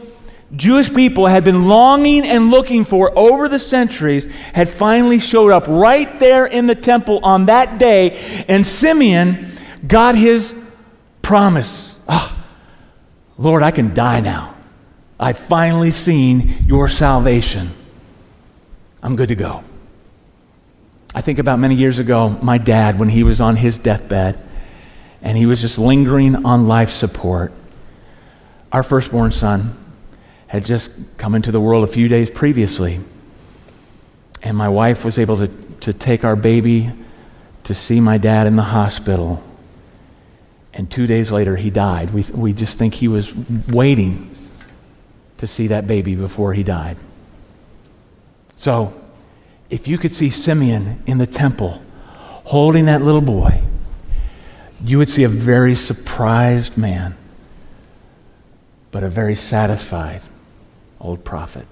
Jewish 0.57 0.93
people 0.93 1.27
had 1.27 1.45
been 1.45 1.69
longing 1.69 2.25
and 2.25 2.51
looking 2.51 2.85
for 2.85 3.17
over 3.17 3.49
the 3.49 3.59
centuries 3.59 4.27
had 4.53 4.69
finally 4.69 5.19
showed 5.19 5.53
up 5.53 5.67
right 5.69 6.19
there 6.19 6.47
in 6.47 6.67
the 6.67 6.75
temple 6.75 7.21
on 7.23 7.47
that 7.47 7.79
day. 7.79 8.45
And 8.49 8.67
Simeon 8.67 9.49
got 9.87 10.15
his 10.15 10.55
promise. 11.23 11.99
Oh, 12.09 12.45
Lord, 13.39 13.63
I 13.63 13.71
can 13.71 13.95
die 13.95 14.21
now. 14.21 14.55
I've 15.19 15.39
finally 15.39 15.91
seen 15.91 16.65
your 16.67 16.89
salvation. 16.89 17.71
I'm 19.03 19.17
good 19.17 19.29
to 19.29 19.35
go. 19.35 19.63
I 21.15 21.21
think 21.23 21.39
about 21.39 21.59
many 21.59 21.75
years 21.75 21.99
ago, 21.99 22.29
my 22.29 22.59
dad, 22.59 22.99
when 22.99 23.09
he 23.09 23.23
was 23.23 23.41
on 23.41 23.57
his 23.57 23.79
deathbed 23.79 24.39
and 25.23 25.37
he 25.37 25.47
was 25.47 25.61
just 25.61 25.79
lingering 25.79 26.45
on 26.45 26.69
life 26.69 26.91
support. 26.91 27.53
Our 28.71 28.83
firstborn 28.83 29.33
son 29.33 29.77
had 30.49 30.65
just 30.65 31.19
come 31.19 31.35
into 31.35 31.51
the 31.51 31.61
world 31.61 31.85
a 31.85 31.93
few 31.93 32.09
days 32.09 32.31
previously. 32.31 33.01
And 34.43 34.57
my 34.57 34.69
wife 34.69 35.05
was 35.05 35.19
able 35.19 35.37
to, 35.39 35.49
to 35.81 35.93
take 35.93 36.25
our 36.25 36.37
baby 36.37 36.93
to 37.65 37.75
see 37.75 38.01
my 38.01 38.17
dad 38.17 38.47
in 38.47 38.57
the 38.57 38.63
hospital. 38.63 39.43
And 40.73 40.91
two 40.91 41.07
days 41.07 41.33
later, 41.33 41.57
he 41.57 41.71
died. 41.71 42.11
We, 42.15 42.23
we 42.33 42.53
just 42.53 42.79
think 42.79 42.95
he 42.95 43.09
was 43.09 43.33
waiting 43.69 44.31
to 45.39 45.47
see 45.47 45.67
that 45.67 45.87
baby 45.87 46.15
before 46.15 46.55
he 46.55 46.63
died. 46.63 46.97
So, 48.55 48.95
if 49.69 49.89
you 49.89 49.99
could 49.99 50.13
see 50.13 50.31
Simeon 50.31 51.03
in 51.07 51.19
the 51.19 51.27
temple 51.27 51.83
holding 52.45 52.85
that 52.85 53.03
little 53.03 53.21
boy, 53.21 53.63
you 54.83 54.99
would 54.99 55.09
see 55.09 55.25
a 55.25 55.29
very 55.29 55.75
surprised 55.75 56.79
man, 56.79 57.17
but 58.93 59.03
a 59.03 59.09
very 59.09 59.35
satisfied 59.35 60.23
old 61.07 61.25
prophet. 61.25 61.67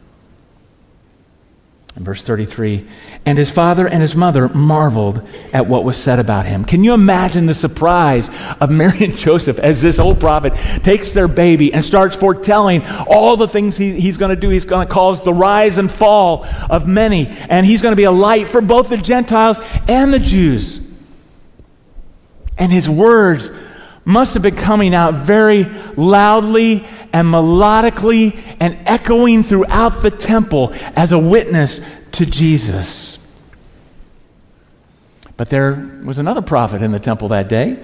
In 1.96 2.02
verse 2.02 2.24
33, 2.24 2.88
and 3.24 3.38
his 3.38 3.52
father 3.52 3.86
and 3.86 4.02
his 4.02 4.16
mother 4.16 4.48
marveled 4.48 5.22
at 5.52 5.68
what 5.68 5.84
was 5.84 5.96
said 5.96 6.18
about 6.18 6.44
him. 6.44 6.64
Can 6.64 6.82
you 6.82 6.92
imagine 6.92 7.46
the 7.46 7.54
surprise 7.54 8.30
of 8.60 8.68
Mary 8.68 9.04
and 9.04 9.14
Joseph 9.16 9.60
as 9.60 9.80
this 9.80 10.00
old 10.00 10.18
prophet 10.18 10.54
takes 10.82 11.12
their 11.12 11.28
baby 11.28 11.72
and 11.72 11.84
starts 11.84 12.16
foretelling 12.16 12.82
all 13.06 13.36
the 13.36 13.46
things 13.46 13.76
he, 13.76 14.00
he's 14.00 14.16
going 14.16 14.34
to 14.34 14.40
do? 14.40 14.48
He's 14.48 14.64
going 14.64 14.88
to 14.88 14.92
cause 14.92 15.22
the 15.22 15.32
rise 15.32 15.78
and 15.78 15.90
fall 15.90 16.44
of 16.68 16.88
many, 16.88 17.28
and 17.28 17.64
he's 17.64 17.80
going 17.80 17.92
to 17.92 17.96
be 17.96 18.04
a 18.04 18.12
light 18.12 18.48
for 18.48 18.60
both 18.60 18.88
the 18.88 18.96
Gentiles 18.96 19.58
and 19.86 20.12
the 20.12 20.18
Jews. 20.18 20.80
And 22.58 22.72
his 22.72 22.88
words 22.88 23.52
must 24.04 24.34
have 24.34 24.42
been 24.42 24.56
coming 24.56 24.94
out 24.94 25.14
very 25.14 25.64
loudly 25.96 26.84
and 27.12 27.28
melodically 27.28 28.38
and 28.60 28.76
echoing 28.86 29.42
throughout 29.42 30.02
the 30.02 30.10
temple 30.10 30.72
as 30.94 31.12
a 31.12 31.18
witness 31.18 31.80
to 32.12 32.26
Jesus. 32.26 33.18
But 35.36 35.50
there 35.50 35.72
was 36.04 36.18
another 36.18 36.42
prophet 36.42 36.82
in 36.82 36.92
the 36.92 37.00
temple 37.00 37.28
that 37.28 37.48
day. 37.48 37.82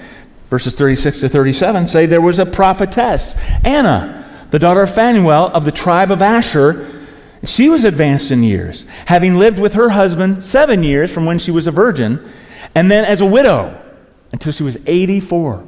Verses 0.50 0.74
36 0.74 1.20
to 1.20 1.28
37 1.28 1.88
say 1.88 2.06
there 2.06 2.20
was 2.20 2.38
a 2.38 2.46
prophetess, 2.46 3.34
Anna, 3.64 4.46
the 4.50 4.58
daughter 4.58 4.82
of 4.82 4.92
Phanuel 4.92 5.46
of 5.48 5.64
the 5.64 5.72
tribe 5.72 6.10
of 6.10 6.22
Asher. 6.22 7.06
She 7.44 7.70
was 7.70 7.84
advanced 7.84 8.30
in 8.30 8.42
years, 8.42 8.84
having 9.06 9.36
lived 9.36 9.58
with 9.58 9.72
her 9.74 9.90
husband 9.90 10.44
seven 10.44 10.82
years 10.82 11.12
from 11.12 11.24
when 11.24 11.38
she 11.38 11.50
was 11.50 11.66
a 11.66 11.70
virgin, 11.70 12.20
and 12.74 12.90
then 12.90 13.04
as 13.04 13.20
a 13.20 13.26
widow 13.26 13.80
until 14.32 14.52
she 14.52 14.62
was 14.62 14.76
84. 14.86 15.66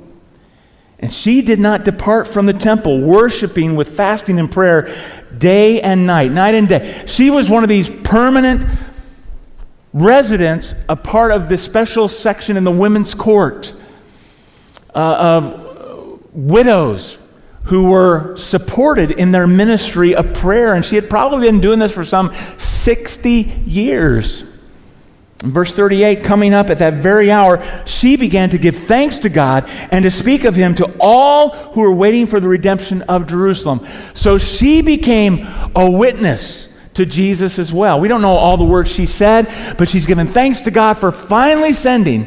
And 1.02 1.12
she 1.12 1.42
did 1.42 1.58
not 1.58 1.84
depart 1.84 2.28
from 2.28 2.46
the 2.46 2.52
temple, 2.52 3.00
worshiping 3.00 3.74
with 3.74 3.88
fasting 3.94 4.38
and 4.38 4.50
prayer 4.50 4.94
day 5.36 5.80
and 5.80 6.06
night, 6.06 6.30
night 6.30 6.54
and 6.54 6.68
day. 6.68 7.02
She 7.06 7.28
was 7.28 7.50
one 7.50 7.64
of 7.64 7.68
these 7.68 7.90
permanent 7.90 8.64
residents, 9.92 10.74
a 10.88 10.94
part 10.94 11.32
of 11.32 11.48
this 11.48 11.62
special 11.62 12.08
section 12.08 12.56
in 12.56 12.62
the 12.62 12.70
women's 12.70 13.14
court 13.14 13.74
uh, 14.94 14.98
of 14.98 16.34
widows 16.34 17.18
who 17.64 17.90
were 17.90 18.36
supported 18.36 19.10
in 19.10 19.32
their 19.32 19.48
ministry 19.48 20.14
of 20.14 20.32
prayer. 20.34 20.74
And 20.74 20.84
she 20.84 20.94
had 20.94 21.10
probably 21.10 21.48
been 21.48 21.60
doing 21.60 21.80
this 21.80 21.92
for 21.92 22.04
some 22.04 22.32
60 22.58 23.30
years. 23.66 24.44
Verse 25.42 25.74
38, 25.74 26.22
coming 26.22 26.54
up 26.54 26.70
at 26.70 26.78
that 26.78 26.94
very 26.94 27.30
hour, 27.30 27.60
she 27.84 28.16
began 28.16 28.48
to 28.50 28.58
give 28.58 28.76
thanks 28.76 29.18
to 29.18 29.28
God 29.28 29.68
and 29.90 30.04
to 30.04 30.10
speak 30.10 30.44
of 30.44 30.54
him 30.54 30.74
to 30.76 30.96
all 31.00 31.50
who 31.50 31.80
were 31.80 31.92
waiting 31.92 32.26
for 32.26 32.38
the 32.38 32.46
redemption 32.46 33.02
of 33.02 33.26
Jerusalem. 33.26 33.84
So 34.14 34.38
she 34.38 34.82
became 34.82 35.48
a 35.74 35.90
witness 35.90 36.68
to 36.94 37.04
Jesus 37.04 37.58
as 37.58 37.72
well. 37.72 37.98
We 37.98 38.06
don't 38.06 38.22
know 38.22 38.36
all 38.36 38.56
the 38.56 38.64
words 38.64 38.92
she 38.92 39.04
said, 39.04 39.46
but 39.78 39.88
she's 39.88 40.06
given 40.06 40.28
thanks 40.28 40.60
to 40.60 40.70
God 40.70 40.94
for 40.94 41.10
finally 41.10 41.72
sending 41.72 42.24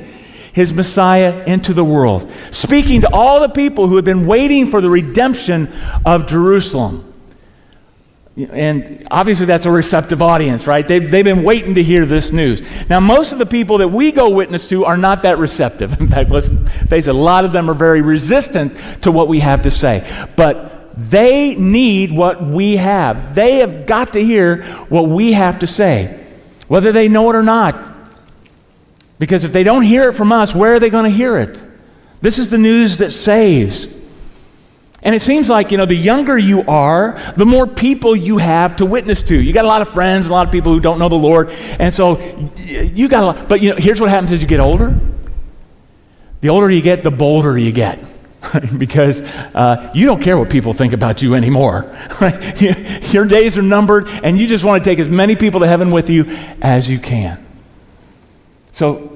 his 0.51 0.73
Messiah 0.73 1.43
into 1.45 1.73
the 1.73 1.85
world, 1.85 2.29
speaking 2.51 3.01
to 3.01 3.13
all 3.13 3.39
the 3.39 3.49
people 3.49 3.87
who 3.87 3.95
had 3.95 4.05
been 4.05 4.27
waiting 4.27 4.67
for 4.67 4.81
the 4.81 4.89
redemption 4.89 5.71
of 6.05 6.27
Jerusalem. 6.27 7.14
And 8.37 9.07
obviously, 9.09 9.45
that's 9.45 9.65
a 9.65 9.71
receptive 9.71 10.21
audience, 10.21 10.67
right? 10.67 10.85
They've, 10.85 11.09
they've 11.09 11.23
been 11.23 11.43
waiting 11.43 11.75
to 11.75 11.83
hear 11.83 12.05
this 12.05 12.33
news. 12.33 12.61
Now, 12.89 12.99
most 12.99 13.31
of 13.31 13.39
the 13.39 13.45
people 13.45 13.77
that 13.77 13.87
we 13.87 14.11
go 14.11 14.29
witness 14.29 14.67
to 14.67 14.83
are 14.83 14.97
not 14.97 15.21
that 15.21 15.37
receptive. 15.37 15.99
In 16.01 16.09
fact, 16.09 16.31
let's 16.31 16.49
face 16.89 17.07
it, 17.07 17.15
a 17.15 17.17
lot 17.17 17.45
of 17.45 17.53
them 17.53 17.69
are 17.69 17.73
very 17.73 18.01
resistant 18.01 18.75
to 19.03 19.11
what 19.11 19.29
we 19.29 19.39
have 19.39 19.63
to 19.63 19.71
say. 19.71 20.05
But 20.35 20.75
they 20.97 21.55
need 21.55 22.11
what 22.11 22.43
we 22.43 22.75
have. 22.75 23.35
They 23.35 23.57
have 23.57 23.85
got 23.85 24.13
to 24.13 24.23
hear 24.23 24.63
what 24.89 25.07
we 25.07 25.31
have 25.31 25.59
to 25.59 25.67
say, 25.67 26.21
whether 26.67 26.91
they 26.91 27.07
know 27.07 27.29
it 27.29 27.35
or 27.37 27.43
not. 27.43 27.93
Because 29.17 29.45
if 29.45 29.53
they 29.53 29.63
don't 29.63 29.83
hear 29.83 30.09
it 30.09 30.13
from 30.13 30.33
us, 30.33 30.53
where 30.53 30.75
are 30.75 30.79
they 30.79 30.89
going 30.89 31.09
to 31.09 31.15
hear 31.15 31.37
it? 31.37 31.61
This 32.19 32.37
is 32.37 32.49
the 32.49 32.57
news 32.57 32.97
that 32.97 33.11
saves. 33.11 33.87
And 35.05 35.13
it 35.13 35.21
seems 35.21 35.49
like, 35.49 35.71
you 35.71 35.77
know, 35.77 35.85
the 35.85 35.95
younger 35.95 36.35
you 36.35 36.63
are, 36.63 37.21
the 37.37 37.45
more 37.45 37.67
people 37.67 38.15
you 38.15 38.39
have 38.39 38.77
to 38.77 38.87
witness 38.87 39.21
to. 39.23 39.39
You 39.39 39.53
got 39.53 39.63
a 39.63 39.67
lot 39.67 39.83
of 39.83 39.89
friends, 39.89 40.25
a 40.25 40.31
lot 40.31 40.47
of 40.47 40.51
people 40.51 40.73
who 40.73 40.79
don't 40.79 40.97
know 40.97 41.09
the 41.09 41.15
Lord. 41.15 41.51
And 41.79 41.93
so 41.93 42.19
you 42.57 43.07
got 43.07 43.23
a 43.23 43.25
lot. 43.27 43.47
But, 43.47 43.61
you 43.61 43.69
know, 43.69 43.75
here's 43.75 44.01
what 44.01 44.09
happens 44.09 44.33
as 44.33 44.41
you 44.41 44.47
get 44.47 44.59
older 44.59 44.99
the 46.41 46.49
older 46.49 46.69
you 46.69 46.81
get, 46.81 47.01
the 47.01 47.11
bolder 47.11 47.57
you 47.57 47.71
get. 47.71 47.99
because 48.77 49.21
uh, 49.21 49.91
you 49.95 50.05
don't 50.05 50.21
care 50.21 50.37
what 50.37 50.49
people 50.49 50.73
think 50.73 50.93
about 50.93 51.21
you 51.21 51.35
anymore. 51.35 51.85
Your 53.11 53.25
days 53.25 53.57
are 53.57 53.63
numbered, 53.63 54.07
and 54.07 54.37
you 54.37 54.47
just 54.47 54.63
want 54.63 54.83
to 54.83 54.89
take 54.89 54.99
as 54.99 55.09
many 55.09 55.35
people 55.35 55.61
to 55.61 55.67
heaven 55.67 55.91
with 55.91 56.09
you 56.09 56.25
as 56.61 56.89
you 56.89 56.99
can. 56.99 57.43
So 58.71 59.14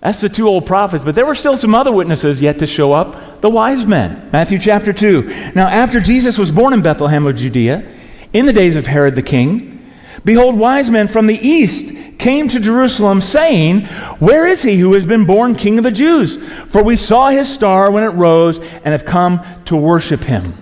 that's 0.00 0.20
the 0.20 0.28
two 0.28 0.46
old 0.46 0.64
prophets, 0.64 1.04
but 1.04 1.14
there 1.14 1.26
were 1.26 1.34
still 1.34 1.56
some 1.56 1.74
other 1.74 1.90
witnesses 1.90 2.40
yet 2.40 2.60
to 2.60 2.66
show 2.66 2.92
up 2.92 3.40
the 3.40 3.50
wise 3.50 3.84
men. 3.84 4.30
Matthew 4.32 4.58
chapter 4.58 4.92
2. 4.92 5.52
Now, 5.54 5.68
after 5.68 5.98
Jesus 6.00 6.38
was 6.38 6.52
born 6.52 6.72
in 6.72 6.82
Bethlehem 6.82 7.26
of 7.26 7.36
Judea, 7.36 7.84
in 8.32 8.46
the 8.46 8.52
days 8.52 8.76
of 8.76 8.86
Herod 8.86 9.16
the 9.16 9.22
king, 9.22 9.90
behold, 10.24 10.56
wise 10.56 10.88
men 10.88 11.08
from 11.08 11.26
the 11.26 11.38
east 11.38 12.18
came 12.18 12.48
to 12.48 12.60
Jerusalem, 12.60 13.20
saying, 13.20 13.86
Where 14.20 14.46
is 14.46 14.62
he 14.62 14.78
who 14.78 14.92
has 14.92 15.04
been 15.04 15.24
born 15.24 15.56
king 15.56 15.78
of 15.78 15.84
the 15.84 15.90
Jews? 15.90 16.36
For 16.70 16.82
we 16.82 16.94
saw 16.94 17.30
his 17.30 17.52
star 17.52 17.90
when 17.90 18.04
it 18.04 18.08
rose 18.08 18.58
and 18.58 18.86
have 18.86 19.04
come 19.04 19.44
to 19.64 19.76
worship 19.76 20.20
him. 20.20 20.54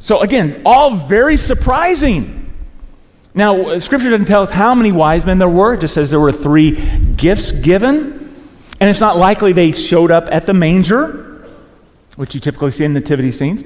So, 0.00 0.20
again, 0.20 0.62
all 0.64 0.94
very 0.94 1.36
surprising. 1.36 2.50
Now, 3.34 3.60
uh, 3.60 3.80
Scripture 3.80 4.10
doesn't 4.10 4.26
tell 4.26 4.42
us 4.42 4.50
how 4.50 4.74
many 4.74 4.90
wise 4.90 5.26
men 5.26 5.38
there 5.38 5.48
were, 5.48 5.74
it 5.74 5.82
just 5.82 5.92
says 5.92 6.10
there 6.10 6.18
were 6.18 6.32
three 6.32 6.72
gifts 7.16 7.52
given. 7.52 8.17
And 8.80 8.88
it's 8.88 9.00
not 9.00 9.16
likely 9.16 9.52
they 9.52 9.72
showed 9.72 10.10
up 10.10 10.28
at 10.30 10.46
the 10.46 10.54
manger, 10.54 11.48
which 12.16 12.34
you 12.34 12.40
typically 12.40 12.70
see 12.70 12.84
in 12.84 12.94
nativity 12.94 13.32
scenes, 13.32 13.64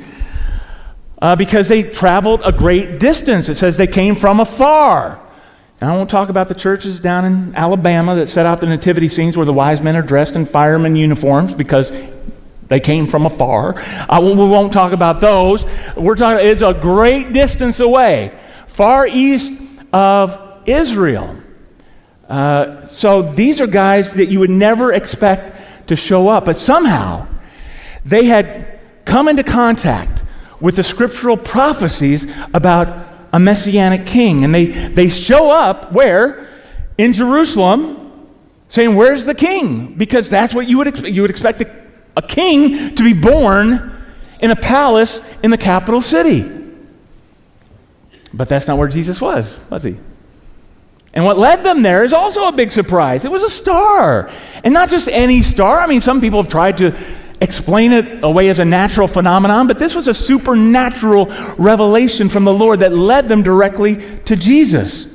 uh, 1.20 1.36
because 1.36 1.68
they 1.68 1.82
traveled 1.82 2.40
a 2.44 2.52
great 2.52 2.98
distance. 2.98 3.48
It 3.48 3.56
says 3.56 3.76
they 3.76 3.86
came 3.86 4.16
from 4.16 4.40
afar. 4.40 5.20
And 5.80 5.90
I 5.90 5.96
won't 5.96 6.08
talk 6.08 6.28
about 6.28 6.48
the 6.48 6.54
churches 6.54 7.00
down 7.00 7.24
in 7.24 7.54
Alabama 7.56 8.14
that 8.14 8.28
set 8.28 8.46
out 8.46 8.60
the 8.60 8.66
nativity 8.66 9.08
scenes 9.08 9.36
where 9.36 9.44
the 9.44 9.52
wise 9.52 9.82
men 9.82 9.96
are 9.96 10.02
dressed 10.02 10.36
in 10.36 10.46
fireman 10.46 10.96
uniforms 10.96 11.54
because 11.54 11.92
they 12.68 12.80
came 12.80 13.06
from 13.06 13.26
afar. 13.26 13.74
Uh, 14.08 14.20
we 14.22 14.34
won't 14.34 14.72
talk 14.72 14.92
about 14.92 15.20
those. 15.20 15.64
We're 15.96 16.14
talking, 16.14 16.46
it's 16.46 16.62
a 16.62 16.72
great 16.72 17.32
distance 17.32 17.80
away, 17.80 18.32
far 18.68 19.06
east 19.06 19.52
of 19.92 20.62
Israel. 20.66 21.36
Uh, 22.32 22.86
so 22.86 23.20
these 23.20 23.60
are 23.60 23.66
guys 23.66 24.14
that 24.14 24.30
you 24.30 24.38
would 24.38 24.48
never 24.48 24.90
expect 24.90 25.88
to 25.88 25.94
show 25.94 26.30
up, 26.30 26.46
but 26.46 26.56
somehow 26.56 27.26
they 28.06 28.24
had 28.24 28.80
come 29.04 29.28
into 29.28 29.44
contact 29.44 30.24
with 30.58 30.76
the 30.76 30.82
scriptural 30.82 31.36
prophecies 31.36 32.26
about 32.54 33.06
a 33.34 33.38
messianic 33.38 34.06
king. 34.06 34.44
And 34.44 34.54
they, 34.54 34.64
they 34.64 35.10
show 35.10 35.50
up 35.50 35.92
where? 35.92 36.48
In 36.96 37.12
Jerusalem, 37.12 38.30
saying, 38.70 38.94
Where's 38.94 39.26
the 39.26 39.34
king? 39.34 39.92
Because 39.92 40.30
that's 40.30 40.54
what 40.54 40.66
you 40.66 40.78
would 40.78 40.86
expect. 40.86 41.12
You 41.12 41.20
would 41.20 41.30
expect 41.30 41.60
a, 41.60 41.70
a 42.16 42.22
king 42.22 42.94
to 42.94 43.02
be 43.02 43.12
born 43.12 44.02
in 44.40 44.50
a 44.50 44.56
palace 44.56 45.20
in 45.42 45.50
the 45.50 45.58
capital 45.58 46.00
city. 46.00 46.50
But 48.32 48.48
that's 48.48 48.68
not 48.68 48.78
where 48.78 48.88
Jesus 48.88 49.20
was, 49.20 49.54
was 49.68 49.82
he? 49.82 49.98
And 51.14 51.24
what 51.24 51.38
led 51.38 51.62
them 51.62 51.82
there 51.82 52.04
is 52.04 52.12
also 52.12 52.48
a 52.48 52.52
big 52.52 52.70
surprise. 52.72 53.24
It 53.24 53.30
was 53.30 53.42
a 53.42 53.50
star. 53.50 54.30
And 54.64 54.72
not 54.72 54.88
just 54.88 55.08
any 55.08 55.42
star. 55.42 55.78
I 55.78 55.86
mean, 55.86 56.00
some 56.00 56.20
people 56.20 56.42
have 56.42 56.50
tried 56.50 56.78
to 56.78 56.96
explain 57.40 57.92
it 57.92 58.22
away 58.22 58.48
as 58.48 58.60
a 58.60 58.64
natural 58.64 59.08
phenomenon, 59.08 59.66
but 59.66 59.78
this 59.78 59.94
was 59.94 60.06
a 60.06 60.14
supernatural 60.14 61.26
revelation 61.58 62.28
from 62.28 62.44
the 62.44 62.52
Lord 62.52 62.78
that 62.78 62.92
led 62.92 63.28
them 63.28 63.42
directly 63.42 63.96
to 64.26 64.36
Jesus. 64.36 65.12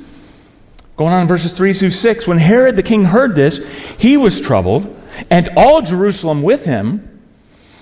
Going 0.96 1.14
on 1.14 1.22
in 1.22 1.28
verses 1.28 1.54
3 1.54 1.72
through 1.72 1.90
6, 1.90 2.26
when 2.26 2.38
Herod 2.38 2.76
the 2.76 2.82
king 2.82 3.04
heard 3.04 3.34
this, 3.34 3.66
he 3.96 4.16
was 4.16 4.40
troubled, 4.40 4.94
and 5.30 5.48
all 5.56 5.80
Jerusalem 5.80 6.42
with 6.42 6.64
him. 6.64 7.04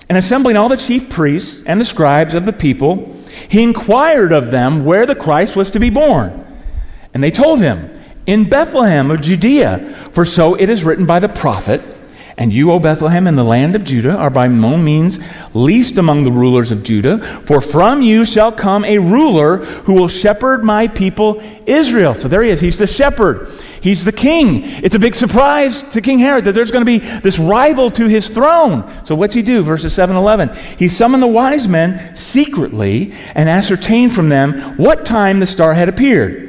And 0.07 0.17
assembling 0.17 0.55
all 0.55 0.69
the 0.69 0.77
chief 0.77 1.09
priests 1.09 1.61
and 1.65 1.81
the 1.81 1.85
scribes 1.85 2.33
of 2.33 2.45
the 2.45 2.53
people, 2.53 3.13
he 3.49 3.61
inquired 3.61 4.31
of 4.31 4.51
them 4.51 4.85
where 4.85 5.05
the 5.05 5.15
Christ 5.15 5.57
was 5.57 5.71
to 5.71 5.79
be 5.79 5.89
born. 5.89 6.45
And 7.13 7.21
they 7.21 7.31
told 7.31 7.59
him, 7.59 7.96
In 8.27 8.49
Bethlehem 8.49 9.09
of 9.09 9.21
Judea, 9.21 10.09
for 10.11 10.25
so 10.25 10.53
it 10.55 10.69
is 10.69 10.83
written 10.83 11.05
by 11.05 11.19
the 11.19 11.29
prophet. 11.29 11.81
And 12.39 12.53
you, 12.53 12.71
O 12.71 12.79
Bethlehem, 12.79 13.25
in 13.25 13.35
the 13.35 13.43
land 13.43 13.75
of 13.75 13.83
Judah, 13.83 14.15
are 14.15 14.29
by 14.29 14.47
no 14.47 14.77
means 14.77 15.17
least 15.55 15.97
among 15.97 16.23
the 16.23 16.31
rulers 16.31 16.69
of 16.69 16.83
Judah, 16.83 17.17
for 17.45 17.61
from 17.61 18.03
you 18.03 18.25
shall 18.25 18.51
come 18.51 18.85
a 18.85 18.99
ruler 18.99 19.57
who 19.57 19.93
will 19.93 20.07
shepherd 20.07 20.63
my 20.63 20.87
people 20.87 21.41
Israel. 21.65 22.13
So 22.13 22.27
there 22.27 22.43
he 22.43 22.51
is. 22.51 22.59
He's 22.59 22.77
the 22.77 22.85
shepherd. 22.85 23.49
He's 23.81 24.05
the 24.05 24.11
king. 24.11 24.61
It's 24.83 24.93
a 24.93 24.99
big 24.99 25.15
surprise 25.15 25.81
to 25.81 26.01
King 26.01 26.19
Herod 26.19 26.43
that 26.43 26.51
there's 26.51 26.69
going 26.69 26.85
to 26.85 26.99
be 26.99 26.99
this 26.99 27.39
rival 27.39 27.89
to 27.91 28.07
his 28.07 28.29
throne. 28.29 28.87
So 29.03 29.15
what's 29.15 29.33
he 29.33 29.41
do? 29.41 29.63
Verses 29.63 29.93
7 29.93 30.15
11. 30.15 30.49
He 30.77 30.89
summoned 30.89 31.23
the 31.23 31.27
wise 31.27 31.67
men 31.67 32.15
secretly 32.15 33.13
and 33.33 33.49
ascertained 33.49 34.13
from 34.13 34.29
them 34.29 34.77
what 34.77 35.05
time 35.05 35.39
the 35.39 35.47
star 35.47 35.73
had 35.73 35.89
appeared. 35.89 36.46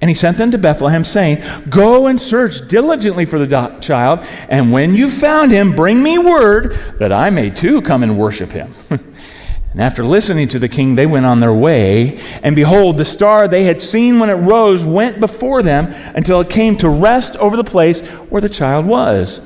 And 0.00 0.10
he 0.10 0.14
sent 0.14 0.36
them 0.36 0.50
to 0.50 0.58
Bethlehem, 0.58 1.04
saying, 1.04 1.42
Go 1.70 2.06
and 2.06 2.20
search 2.20 2.68
diligently 2.68 3.24
for 3.24 3.38
the 3.38 3.78
child, 3.80 4.26
and 4.48 4.70
when 4.70 4.94
you 4.94 5.10
found 5.10 5.50
him, 5.50 5.74
bring 5.74 6.02
me 6.02 6.18
word 6.18 6.78
that 6.98 7.12
I 7.12 7.30
may 7.30 7.48
too 7.50 7.80
come 7.80 8.02
and 8.02 8.18
worship 8.18 8.50
him. 8.50 8.72
and 8.90 9.80
after 9.80 10.04
listening 10.04 10.48
to 10.48 10.58
the 10.58 10.68
king, 10.68 10.96
they 10.96 11.06
went 11.06 11.24
on 11.24 11.40
their 11.40 11.54
way. 11.54 12.18
And 12.42 12.54
behold, 12.54 12.98
the 12.98 13.06
star 13.06 13.48
they 13.48 13.64
had 13.64 13.80
seen 13.80 14.18
when 14.18 14.28
it 14.28 14.34
rose 14.34 14.84
went 14.84 15.18
before 15.18 15.62
them 15.62 15.86
until 16.14 16.40
it 16.40 16.50
came 16.50 16.76
to 16.78 16.90
rest 16.90 17.36
over 17.36 17.56
the 17.56 17.64
place 17.64 18.02
where 18.28 18.42
the 18.42 18.50
child 18.50 18.84
was. 18.84 19.38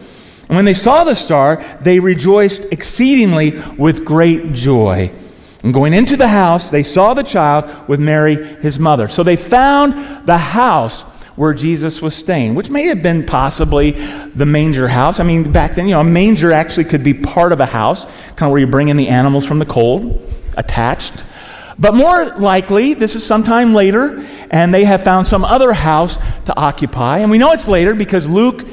And 0.49 0.57
when 0.57 0.65
they 0.65 0.75
saw 0.75 1.05
the 1.05 1.15
star, 1.15 1.65
they 1.81 2.01
rejoiced 2.01 2.65
exceedingly 2.73 3.63
with 3.79 4.05
great 4.05 4.53
joy. 4.53 5.13
And 5.63 5.75
going 5.75 5.93
into 5.93 6.17
the 6.17 6.29
house, 6.29 6.71
they 6.71 6.83
saw 6.83 7.13
the 7.13 7.23
child 7.23 7.89
with 7.89 8.01
Mary, 8.01 8.35
his 8.35 8.79
mother. 8.79 9.09
So 9.09 9.23
they 9.23 9.37
found 9.37 10.27
the 10.27 10.39
house 10.39 11.03
where 11.37 11.53
Jesus 11.53 12.01
was 12.01 12.15
staying, 12.15 12.55
which 12.55 12.71
may 12.71 12.85
have 12.85 13.03
been 13.03 13.25
possibly 13.27 13.93
the 13.93 14.47
manger 14.47 14.89
house. 14.89 15.21
I 15.21 15.25
mean, 15.25 15.53
back 15.53 15.75
then, 15.75 15.87
you 15.87 15.95
know, 15.95 16.01
a 16.01 16.05
manger 16.05 16.53
actually 16.53 16.85
could 16.85 17.05
be 17.05 17.15
part 17.15 17.53
of 17.53 17.61
a 17.61 17.67
house, 17.67 18.05
kind 18.37 18.43
of 18.43 18.51
where 18.51 18.61
you 18.61 18.67
bring 18.67 18.89
in 18.89 18.97
the 18.97 19.09
animals 19.09 19.47
from 19.47 19.59
the 19.59 19.67
cold, 19.67 20.27
attached. 20.57 21.25
But 21.79 21.95
more 21.95 22.37
likely, 22.37 22.95
this 22.95 23.15
is 23.15 23.25
sometime 23.25 23.75
later, 23.75 24.27
and 24.51 24.73
they 24.73 24.85
have 24.85 25.03
found 25.03 25.27
some 25.27 25.45
other 25.45 25.73
house 25.73 26.17
to 26.47 26.59
occupy. 26.59 27.19
And 27.19 27.31
we 27.31 27.39
know 27.39 27.53
it's 27.53 27.69
later 27.69 27.95
because 27.95 28.29
Luke 28.29 28.67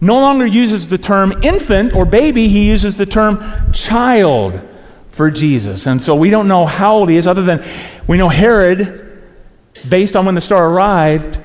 no 0.00 0.20
longer 0.20 0.46
uses 0.46 0.88
the 0.88 0.98
term 0.98 1.32
infant 1.42 1.94
or 1.94 2.04
baby, 2.04 2.48
he 2.48 2.68
uses 2.68 2.96
the 2.96 3.06
term 3.06 3.42
child 3.72 4.60
for 5.14 5.30
Jesus. 5.30 5.86
And 5.86 6.02
so 6.02 6.14
we 6.16 6.30
don't 6.30 6.48
know 6.48 6.66
how 6.66 6.96
old 6.96 7.08
he 7.08 7.16
is, 7.16 7.26
other 7.26 7.42
than 7.42 7.64
we 8.08 8.16
know 8.16 8.28
Herod, 8.28 9.22
based 9.88 10.16
on 10.16 10.26
when 10.26 10.34
the 10.34 10.40
star 10.40 10.68
arrived, 10.68 11.38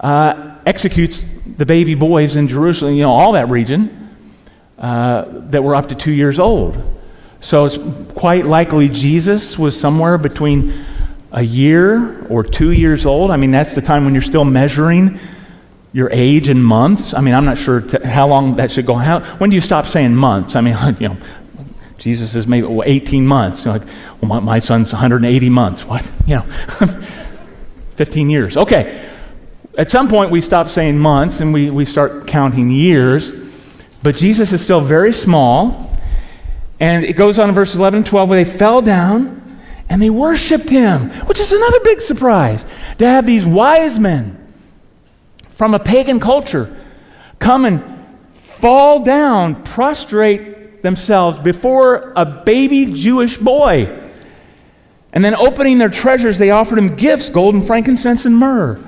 uh, 0.00 0.56
executes 0.64 1.28
the 1.56 1.66
baby 1.66 1.94
boys 1.94 2.36
in 2.36 2.48
Jerusalem, 2.48 2.94
you 2.94 3.02
know, 3.02 3.12
all 3.12 3.32
that 3.32 3.48
region, 3.50 4.16
uh, 4.78 5.24
that 5.48 5.62
were 5.62 5.74
up 5.74 5.90
to 5.90 5.94
two 5.94 6.12
years 6.12 6.38
old. 6.38 6.82
So 7.40 7.66
it's 7.66 7.78
quite 8.14 8.46
likely 8.46 8.88
Jesus 8.88 9.58
was 9.58 9.78
somewhere 9.78 10.16
between 10.16 10.84
a 11.32 11.42
year 11.42 12.26
or 12.26 12.42
two 12.42 12.72
years 12.72 13.04
old. 13.04 13.30
I 13.30 13.36
mean, 13.36 13.50
that's 13.50 13.74
the 13.74 13.82
time 13.82 14.04
when 14.04 14.14
you're 14.14 14.22
still 14.22 14.44
measuring 14.44 15.20
your 15.92 16.08
age 16.12 16.48
in 16.48 16.62
months. 16.62 17.14
I 17.14 17.20
mean, 17.20 17.34
I'm 17.34 17.44
not 17.44 17.58
sure 17.58 17.80
t- 17.80 18.06
how 18.06 18.28
long 18.28 18.56
that 18.56 18.70
should 18.70 18.86
go. 18.86 18.94
How, 18.94 19.20
when 19.36 19.50
do 19.50 19.56
you 19.56 19.60
stop 19.60 19.86
saying 19.86 20.14
months? 20.14 20.54
I 20.54 20.60
mean, 20.60 20.76
you 21.00 21.08
know, 21.08 21.16
Jesus 22.00 22.34
is 22.34 22.46
maybe 22.46 22.66
18 22.82 23.26
months. 23.26 23.64
You're 23.64 23.74
like, 23.74 23.86
well, 24.20 24.28
my, 24.28 24.40
my 24.40 24.58
son's 24.58 24.90
180 24.90 25.50
months. 25.50 25.84
What? 25.84 26.10
You 26.26 26.36
know, 26.36 26.42
15 27.96 28.30
years. 28.30 28.56
Okay. 28.56 29.08
At 29.76 29.90
some 29.90 30.08
point, 30.08 30.30
we 30.30 30.40
stop 30.40 30.68
saying 30.68 30.96
months 30.96 31.40
and 31.40 31.52
we, 31.52 31.70
we 31.70 31.84
start 31.84 32.28
counting 32.28 32.70
years. 32.70 33.32
But 34.02 34.16
Jesus 34.16 34.52
is 34.52 34.62
still 34.62 34.80
very 34.80 35.12
small. 35.12 35.98
And 36.78 37.04
it 37.04 37.14
goes 37.14 37.38
on 37.38 37.48
in 37.48 37.54
verses 37.54 37.76
11 37.76 37.98
and 37.98 38.06
12 38.06 38.28
where 38.28 38.44
they 38.44 38.50
fell 38.50 38.80
down 38.80 39.58
and 39.88 40.00
they 40.00 40.08
worshiped 40.08 40.70
him, 40.70 41.10
which 41.26 41.40
is 41.40 41.52
another 41.52 41.80
big 41.80 42.00
surprise. 42.00 42.64
To 42.98 43.06
have 43.06 43.26
these 43.26 43.44
wise 43.44 43.98
men 43.98 44.36
from 45.48 45.74
a 45.74 45.80
pagan 45.80 46.20
culture 46.20 46.74
come 47.40 47.64
and 47.64 47.82
fall 48.34 49.02
down, 49.02 49.64
prostrate 49.64 50.59
themselves 50.82 51.38
before 51.38 52.12
a 52.16 52.24
baby 52.24 52.92
Jewish 52.92 53.36
boy. 53.36 54.10
And 55.12 55.24
then 55.24 55.34
opening 55.34 55.78
their 55.78 55.88
treasures, 55.88 56.38
they 56.38 56.50
offered 56.50 56.78
him 56.78 56.96
gifts 56.96 57.30
gold 57.30 57.54
and 57.54 57.66
frankincense 57.66 58.26
and 58.26 58.36
myrrh. 58.36 58.80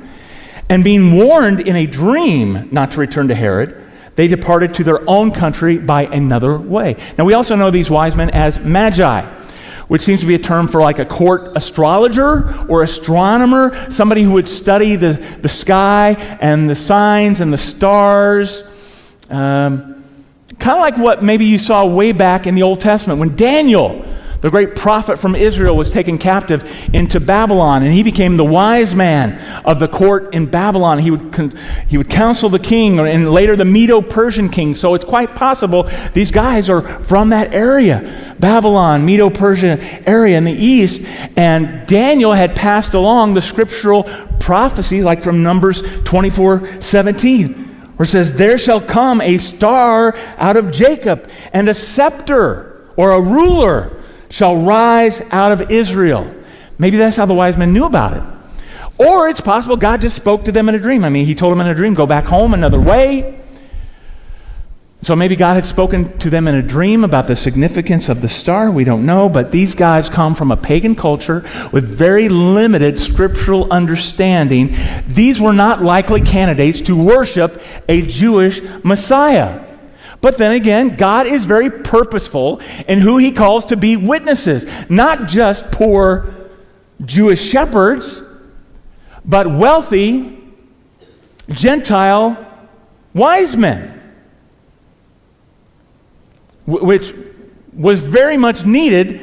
And 0.68 0.84
being 0.84 1.16
warned 1.16 1.60
in 1.60 1.76
a 1.76 1.86
dream 1.86 2.68
not 2.70 2.92
to 2.92 3.00
return 3.00 3.28
to 3.28 3.34
Herod, 3.34 3.82
they 4.14 4.28
departed 4.28 4.74
to 4.74 4.84
their 4.84 5.08
own 5.08 5.32
country 5.32 5.78
by 5.78 6.04
another 6.06 6.56
way. 6.56 6.96
Now, 7.18 7.24
we 7.24 7.34
also 7.34 7.56
know 7.56 7.70
these 7.70 7.90
wise 7.90 8.14
men 8.14 8.30
as 8.30 8.58
magi, 8.58 9.22
which 9.88 10.02
seems 10.02 10.20
to 10.20 10.26
be 10.26 10.34
a 10.34 10.38
term 10.38 10.68
for 10.68 10.80
like 10.80 10.98
a 10.98 11.04
court 11.04 11.56
astrologer 11.56 12.66
or 12.68 12.82
astronomer, 12.82 13.74
somebody 13.90 14.22
who 14.22 14.32
would 14.32 14.48
study 14.48 14.96
the, 14.96 15.12
the 15.40 15.48
sky 15.48 16.12
and 16.40 16.70
the 16.70 16.74
signs 16.74 17.40
and 17.40 17.52
the 17.52 17.58
stars. 17.58 18.68
Um, 19.28 20.01
Kind 20.58 20.76
of 20.76 20.80
like 20.80 20.96
what 20.98 21.22
maybe 21.22 21.44
you 21.44 21.58
saw 21.58 21.86
way 21.86 22.12
back 22.12 22.46
in 22.46 22.54
the 22.54 22.62
Old 22.62 22.80
Testament 22.80 23.18
when 23.18 23.36
Daniel, 23.36 24.04
the 24.40 24.50
great 24.50 24.74
prophet 24.74 25.18
from 25.18 25.34
Israel, 25.34 25.76
was 25.76 25.88
taken 25.88 26.18
captive 26.18 26.62
into 26.92 27.20
Babylon, 27.20 27.82
and 27.82 27.92
he 27.92 28.02
became 28.02 28.36
the 28.36 28.44
wise 28.44 28.94
man 28.94 29.40
of 29.64 29.78
the 29.78 29.88
court 29.88 30.34
in 30.34 30.46
Babylon. 30.46 30.98
He 30.98 31.10
would, 31.10 31.32
con- 31.32 31.54
he 31.88 31.96
would 31.96 32.10
counsel 32.10 32.48
the 32.48 32.58
king, 32.58 32.98
and 32.98 33.30
later 33.30 33.56
the 33.56 33.64
Medo 33.64 34.02
Persian 34.02 34.48
king. 34.48 34.74
So 34.74 34.94
it's 34.94 35.04
quite 35.04 35.34
possible 35.34 35.84
these 36.12 36.30
guys 36.30 36.68
are 36.68 36.82
from 36.82 37.30
that 37.30 37.52
area 37.52 38.34
Babylon, 38.38 39.06
Medo 39.06 39.30
Persian 39.30 39.78
area 40.06 40.36
in 40.36 40.44
the 40.44 40.52
east. 40.52 41.06
And 41.36 41.86
Daniel 41.86 42.32
had 42.32 42.56
passed 42.56 42.94
along 42.94 43.34
the 43.34 43.42
scriptural 43.42 44.02
prophecies, 44.40 45.04
like 45.04 45.22
from 45.22 45.44
Numbers 45.44 45.82
24 46.02 46.82
17 46.82 47.61
where 48.02 48.04
it 48.04 48.10
says, 48.10 48.34
There 48.34 48.58
shall 48.58 48.80
come 48.80 49.20
a 49.20 49.38
star 49.38 50.16
out 50.36 50.56
of 50.56 50.72
Jacob, 50.72 51.30
and 51.52 51.68
a 51.68 51.74
scepter 51.74 52.84
or 52.96 53.12
a 53.12 53.20
ruler 53.20 54.02
shall 54.28 54.56
rise 54.56 55.22
out 55.30 55.52
of 55.52 55.70
Israel. 55.70 56.34
Maybe 56.78 56.96
that's 56.96 57.16
how 57.16 57.26
the 57.26 57.34
wise 57.34 57.56
men 57.56 57.72
knew 57.72 57.84
about 57.84 58.16
it. 58.16 58.24
Or 58.98 59.28
it's 59.28 59.40
possible 59.40 59.76
God 59.76 60.00
just 60.00 60.16
spoke 60.16 60.46
to 60.46 60.52
them 60.52 60.68
in 60.68 60.74
a 60.74 60.80
dream. 60.80 61.04
I 61.04 61.10
mean, 61.10 61.26
He 61.26 61.36
told 61.36 61.52
them 61.52 61.60
in 61.60 61.68
a 61.68 61.76
dream, 61.76 61.94
go 61.94 62.04
back 62.04 62.24
home 62.24 62.54
another 62.54 62.80
way. 62.80 63.40
So 65.02 65.16
maybe 65.16 65.34
God 65.34 65.54
had 65.54 65.66
spoken 65.66 66.16
to 66.18 66.30
them 66.30 66.46
in 66.46 66.54
a 66.54 66.62
dream 66.62 67.02
about 67.02 67.26
the 67.26 67.34
significance 67.34 68.08
of 68.08 68.20
the 68.22 68.28
star. 68.28 68.70
We 68.70 68.84
don't 68.84 69.04
know. 69.04 69.28
But 69.28 69.50
these 69.50 69.74
guys 69.74 70.08
come 70.08 70.36
from 70.36 70.52
a 70.52 70.56
pagan 70.56 70.94
culture 70.94 71.44
with 71.72 71.84
very 71.84 72.28
limited 72.28 73.00
scriptural 73.00 73.66
understanding. 73.72 74.76
These 75.08 75.40
were 75.40 75.52
not 75.52 75.82
likely 75.82 76.20
candidates 76.20 76.80
to 76.82 76.96
worship 76.96 77.60
a 77.88 78.06
Jewish 78.06 78.60
Messiah. 78.84 79.66
But 80.20 80.38
then 80.38 80.52
again, 80.52 80.94
God 80.94 81.26
is 81.26 81.46
very 81.46 81.68
purposeful 81.68 82.60
in 82.86 83.00
who 83.00 83.18
he 83.18 83.32
calls 83.32 83.66
to 83.66 83.76
be 83.76 83.96
witnesses, 83.96 84.64
not 84.88 85.26
just 85.26 85.72
poor 85.72 86.32
Jewish 87.04 87.42
shepherds, 87.42 88.22
but 89.24 89.50
wealthy 89.50 90.38
Gentile 91.48 92.38
wise 93.12 93.56
men 93.56 94.01
which 96.66 97.14
was 97.72 98.00
very 98.00 98.36
much 98.36 98.64
needed 98.64 99.20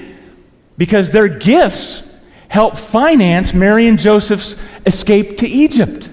because 0.78 1.12
their 1.12 1.28
gifts 1.28 2.04
helped 2.48 2.78
finance 2.78 3.54
Mary 3.54 3.88
and 3.88 4.00
Joseph's 4.00 4.56
escape 4.86 5.38
to 5.38 5.48
Egypt, 5.48 6.10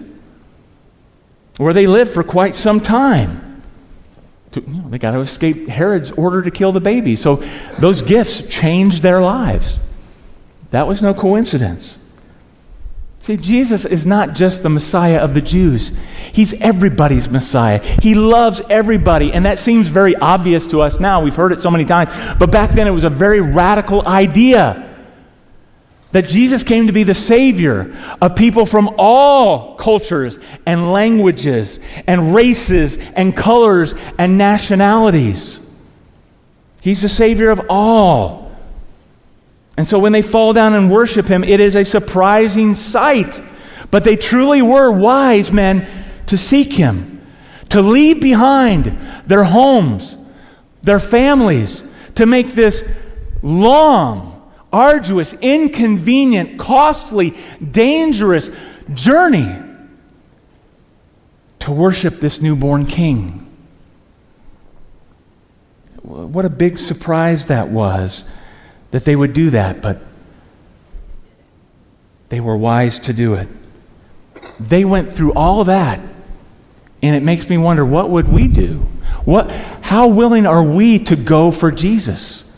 where 1.56 1.72
they 1.72 1.86
lived 1.86 2.10
for 2.10 2.22
quite 2.22 2.54
some 2.54 2.80
time. 2.80 3.62
To, 4.52 4.60
you 4.60 4.82
know, 4.82 4.88
they 4.88 4.98
got 4.98 5.12
to 5.12 5.20
escape 5.20 5.68
Herod's 5.68 6.10
order 6.12 6.42
to 6.42 6.50
kill 6.50 6.72
the 6.72 6.80
baby. 6.80 7.16
So 7.16 7.36
those 7.78 8.02
gifts 8.02 8.46
changed 8.48 9.02
their 9.02 9.20
lives. 9.20 9.78
That 10.70 10.86
was 10.86 11.00
no 11.00 11.14
coincidence. 11.14 11.98
See, 13.20 13.36
Jesus 13.36 13.84
is 13.84 14.06
not 14.06 14.34
just 14.34 14.62
the 14.62 14.68
Messiah 14.68 15.18
of 15.18 15.34
the 15.34 15.40
Jews. 15.40 15.90
He's 16.32 16.54
everybody's 16.60 17.28
Messiah. 17.28 17.78
He 17.78 18.14
loves 18.14 18.62
everybody. 18.70 19.32
And 19.32 19.46
that 19.46 19.58
seems 19.58 19.88
very 19.88 20.14
obvious 20.14 20.66
to 20.68 20.80
us 20.80 21.00
now. 21.00 21.22
We've 21.22 21.34
heard 21.34 21.52
it 21.52 21.58
so 21.58 21.70
many 21.70 21.84
times. 21.84 22.10
But 22.38 22.52
back 22.52 22.70
then, 22.70 22.86
it 22.86 22.92
was 22.92 23.04
a 23.04 23.10
very 23.10 23.40
radical 23.40 24.06
idea 24.06 24.82
that 26.12 26.28
Jesus 26.28 26.62
came 26.62 26.86
to 26.86 26.92
be 26.92 27.02
the 27.02 27.14
Savior 27.14 27.94
of 28.22 28.36
people 28.36 28.64
from 28.64 28.94
all 28.96 29.74
cultures 29.74 30.38
and 30.64 30.92
languages 30.92 31.80
and 32.06 32.34
races 32.34 32.96
and 32.96 33.36
colors 33.36 33.94
and 34.18 34.38
nationalities. 34.38 35.60
He's 36.80 37.02
the 37.02 37.08
Savior 37.08 37.50
of 37.50 37.60
all. 37.68 38.45
And 39.76 39.86
so 39.86 39.98
when 39.98 40.12
they 40.12 40.22
fall 40.22 40.52
down 40.52 40.74
and 40.74 40.90
worship 40.90 41.26
him, 41.26 41.44
it 41.44 41.60
is 41.60 41.74
a 41.74 41.84
surprising 41.84 42.76
sight. 42.76 43.40
But 43.90 44.04
they 44.04 44.16
truly 44.16 44.62
were 44.62 44.90
wise 44.90 45.52
men 45.52 45.86
to 46.26 46.36
seek 46.36 46.72
him, 46.72 47.24
to 47.68 47.82
leave 47.82 48.20
behind 48.20 48.86
their 49.26 49.44
homes, 49.44 50.16
their 50.82 50.98
families, 50.98 51.82
to 52.14 52.26
make 52.26 52.48
this 52.48 52.88
long, 53.42 54.50
arduous, 54.72 55.34
inconvenient, 55.34 56.58
costly, 56.58 57.36
dangerous 57.70 58.50
journey 58.94 59.56
to 61.60 61.70
worship 61.70 62.20
this 62.20 62.40
newborn 62.40 62.86
king. 62.86 63.42
What 66.02 66.44
a 66.44 66.50
big 66.50 66.78
surprise 66.78 67.46
that 67.46 67.68
was 67.68 68.24
that 68.96 69.04
they 69.04 69.14
would 69.14 69.34
do 69.34 69.50
that, 69.50 69.82
but 69.82 69.98
they 72.30 72.40
were 72.40 72.56
wise 72.56 72.98
to 72.98 73.12
do 73.12 73.34
it. 73.34 73.46
They 74.58 74.86
went 74.86 75.10
through 75.10 75.34
all 75.34 75.60
of 75.60 75.66
that, 75.66 76.00
and 77.02 77.14
it 77.14 77.22
makes 77.22 77.46
me 77.50 77.58
wonder 77.58 77.84
what 77.84 78.08
would 78.08 78.26
we 78.26 78.48
do? 78.48 78.86
What, 79.26 79.50
how 79.82 80.08
willing 80.08 80.46
are 80.46 80.62
we 80.62 80.98
to 81.00 81.14
go 81.14 81.50
for 81.50 81.70
Jesus? 81.70 82.50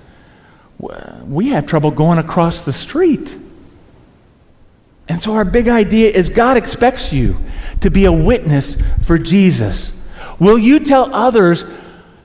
We 1.25 1.49
have 1.49 1.67
trouble 1.67 1.91
going 1.91 2.19
across 2.19 2.65
the 2.65 2.73
street. 2.73 3.37
And 5.09 5.21
so, 5.21 5.33
our 5.33 5.45
big 5.45 5.67
idea 5.67 6.09
is 6.09 6.29
God 6.31 6.57
expects 6.57 7.13
you 7.13 7.37
to 7.81 7.91
be 7.91 8.05
a 8.05 8.13
witness 8.13 8.81
for 9.03 9.19
Jesus. 9.19 9.91
Will 10.39 10.57
you 10.57 10.79
tell 10.79 11.13
others 11.13 11.63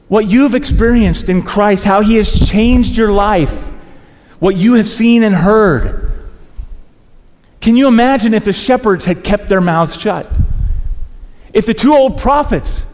what 0.08 0.28
you've 0.28 0.54
experienced 0.54 1.30
in 1.30 1.42
Christ, 1.42 1.84
how 1.84 2.02
He 2.02 2.18
has 2.18 2.48
changed 2.48 2.96
your 2.96 3.12
life? 3.12 3.72
What 4.44 4.58
you 4.58 4.74
have 4.74 4.90
seen 4.90 5.24
and 5.24 5.34
heard. 5.34 6.12
Can 7.62 7.78
you 7.78 7.88
imagine 7.88 8.34
if 8.34 8.44
the 8.44 8.52
shepherds 8.52 9.06
had 9.06 9.24
kept 9.24 9.48
their 9.48 9.62
mouths 9.62 9.98
shut? 9.98 10.30
If 11.54 11.66
the 11.66 11.74
two 11.74 11.94
old 11.94 12.18
prophets 12.18 12.86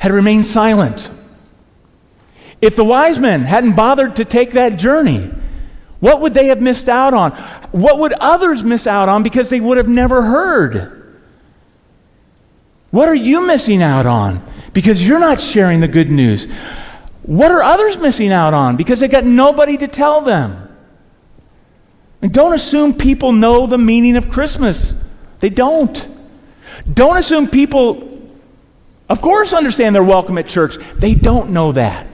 had 0.00 0.10
remained 0.10 0.44
silent? 0.44 1.08
If 2.60 2.74
the 2.74 2.82
wise 2.82 3.20
men 3.20 3.42
hadn't 3.42 3.76
bothered 3.76 4.16
to 4.16 4.24
take 4.24 4.54
that 4.54 4.76
journey? 4.76 5.30
What 6.00 6.20
would 6.20 6.34
they 6.34 6.46
have 6.46 6.60
missed 6.60 6.88
out 6.88 7.14
on? 7.14 7.30
What 7.70 8.00
would 8.00 8.14
others 8.14 8.64
miss 8.64 8.88
out 8.88 9.08
on 9.08 9.22
because 9.22 9.50
they 9.50 9.60
would 9.60 9.76
have 9.76 9.86
never 9.86 10.22
heard? 10.22 11.16
What 12.90 13.08
are 13.08 13.14
you 13.14 13.46
missing 13.46 13.84
out 13.84 14.06
on 14.06 14.42
because 14.72 15.00
you're 15.06 15.20
not 15.20 15.40
sharing 15.40 15.78
the 15.78 15.86
good 15.86 16.10
news? 16.10 16.50
What 17.22 17.52
are 17.52 17.62
others 17.62 17.98
missing 17.98 18.32
out 18.32 18.52
on 18.52 18.76
because 18.76 18.98
they 18.98 19.06
got 19.06 19.24
nobody 19.24 19.76
to 19.76 19.86
tell 19.86 20.22
them? 20.22 20.64
And 22.20 22.32
don't 22.32 22.52
assume 22.52 22.94
people 22.94 23.32
know 23.32 23.66
the 23.66 23.78
meaning 23.78 24.16
of 24.16 24.28
Christmas. 24.28 24.94
They 25.40 25.50
don't. 25.50 26.08
Don't 26.92 27.16
assume 27.16 27.48
people, 27.48 28.28
of 29.08 29.20
course, 29.20 29.52
understand 29.52 29.94
they're 29.94 30.02
welcome 30.02 30.38
at 30.38 30.46
church. 30.46 30.76
They 30.96 31.14
don't 31.14 31.50
know 31.50 31.72
that. 31.72 32.06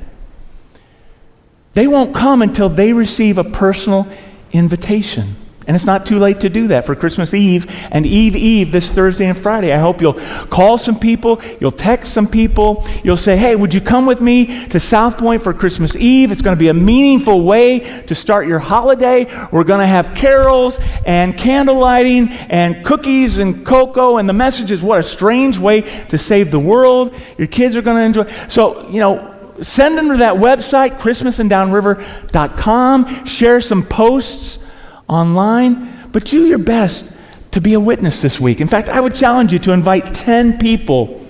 They 1.72 1.86
won't 1.86 2.14
come 2.14 2.42
until 2.42 2.68
they 2.68 2.92
receive 2.92 3.38
a 3.38 3.44
personal 3.44 4.06
invitation. 4.52 5.36
And 5.66 5.74
it's 5.74 5.87
not 5.87 6.05
too 6.05 6.18
late 6.18 6.40
to 6.40 6.50
do 6.50 6.68
that 6.68 6.85
for 6.85 6.94
Christmas 6.94 7.33
Eve 7.33 7.66
and 7.90 8.05
Eve 8.05 8.37
Eve 8.37 8.70
this 8.70 8.90
Thursday 8.90 9.27
and 9.27 9.37
Friday. 9.37 9.72
I 9.72 9.79
hope 9.79 10.03
you'll 10.03 10.20
call 10.50 10.77
some 10.77 10.98
people, 10.98 11.40
you'll 11.61 11.70
text 11.70 12.12
some 12.12 12.29
people, 12.29 12.85
you'll 13.03 13.16
say, 13.16 13.37
hey, 13.37 13.57
would 13.57 13.72
you 13.72 13.81
come 13.81 14.05
with 14.05 14.20
me 14.20 14.66
to 14.68 14.79
South 14.79 15.16
Point 15.16 15.42
for 15.42 15.55
Christmas 15.55 15.96
Eve? 15.96 16.33
It's 16.33 16.42
going 16.42 16.55
to 16.55 16.61
be 16.61 16.68
a 16.68 16.74
meaningful 16.74 17.44
way 17.44 17.79
to 18.03 18.14
start 18.14 18.46
your 18.46 18.59
holiday. 18.59 19.24
We're 19.50 19.64
going 19.64 19.81
to 19.81 19.87
have 19.87 20.14
carols 20.14 20.79
and 21.07 21.35
candle 21.37 21.79
lighting 21.79 22.29
and 22.50 22.85
cookies 22.85 23.38
and 23.38 23.64
cocoa. 23.64 24.18
And 24.18 24.29
the 24.29 24.35
message 24.35 24.70
is 24.70 24.83
what 24.83 24.98
a 24.98 25.03
strange 25.03 25.59
way 25.59 25.81
to 26.09 26.18
save 26.18 26.50
the 26.50 26.61
world. 26.61 27.14
Your 27.38 27.46
kids 27.46 27.74
are 27.77 27.83
going 27.83 27.96
to 27.96 28.03
enjoy. 28.03 28.31
So, 28.48 28.90
you 28.90 29.00
know, 29.00 29.31
send 29.62 29.96
them 29.96 30.09
to 30.09 30.16
that 30.18 30.35
website, 30.35 30.98
christmasanddownriver.com, 30.98 33.24
share 33.24 33.61
some 33.61 33.85
posts 33.85 34.63
online, 35.08 36.08
but 36.12 36.24
do 36.24 36.46
your 36.46 36.58
best 36.58 37.12
to 37.52 37.60
be 37.60 37.74
a 37.74 37.80
witness 37.80 38.20
this 38.20 38.40
week. 38.40 38.60
In 38.60 38.68
fact, 38.68 38.88
I 38.88 39.00
would 39.00 39.14
challenge 39.14 39.52
you 39.52 39.58
to 39.60 39.72
invite 39.72 40.14
10 40.14 40.58
people 40.58 41.24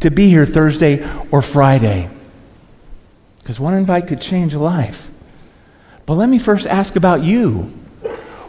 to 0.00 0.10
be 0.10 0.28
here 0.28 0.46
Thursday 0.46 1.08
or 1.30 1.42
Friday. 1.42 2.10
Because 3.38 3.60
one 3.60 3.74
invite 3.74 4.08
could 4.08 4.20
change 4.20 4.54
a 4.54 4.58
life. 4.58 5.10
But 6.06 6.14
let 6.14 6.28
me 6.28 6.38
first 6.38 6.66
ask 6.66 6.96
about 6.96 7.22
you. 7.22 7.72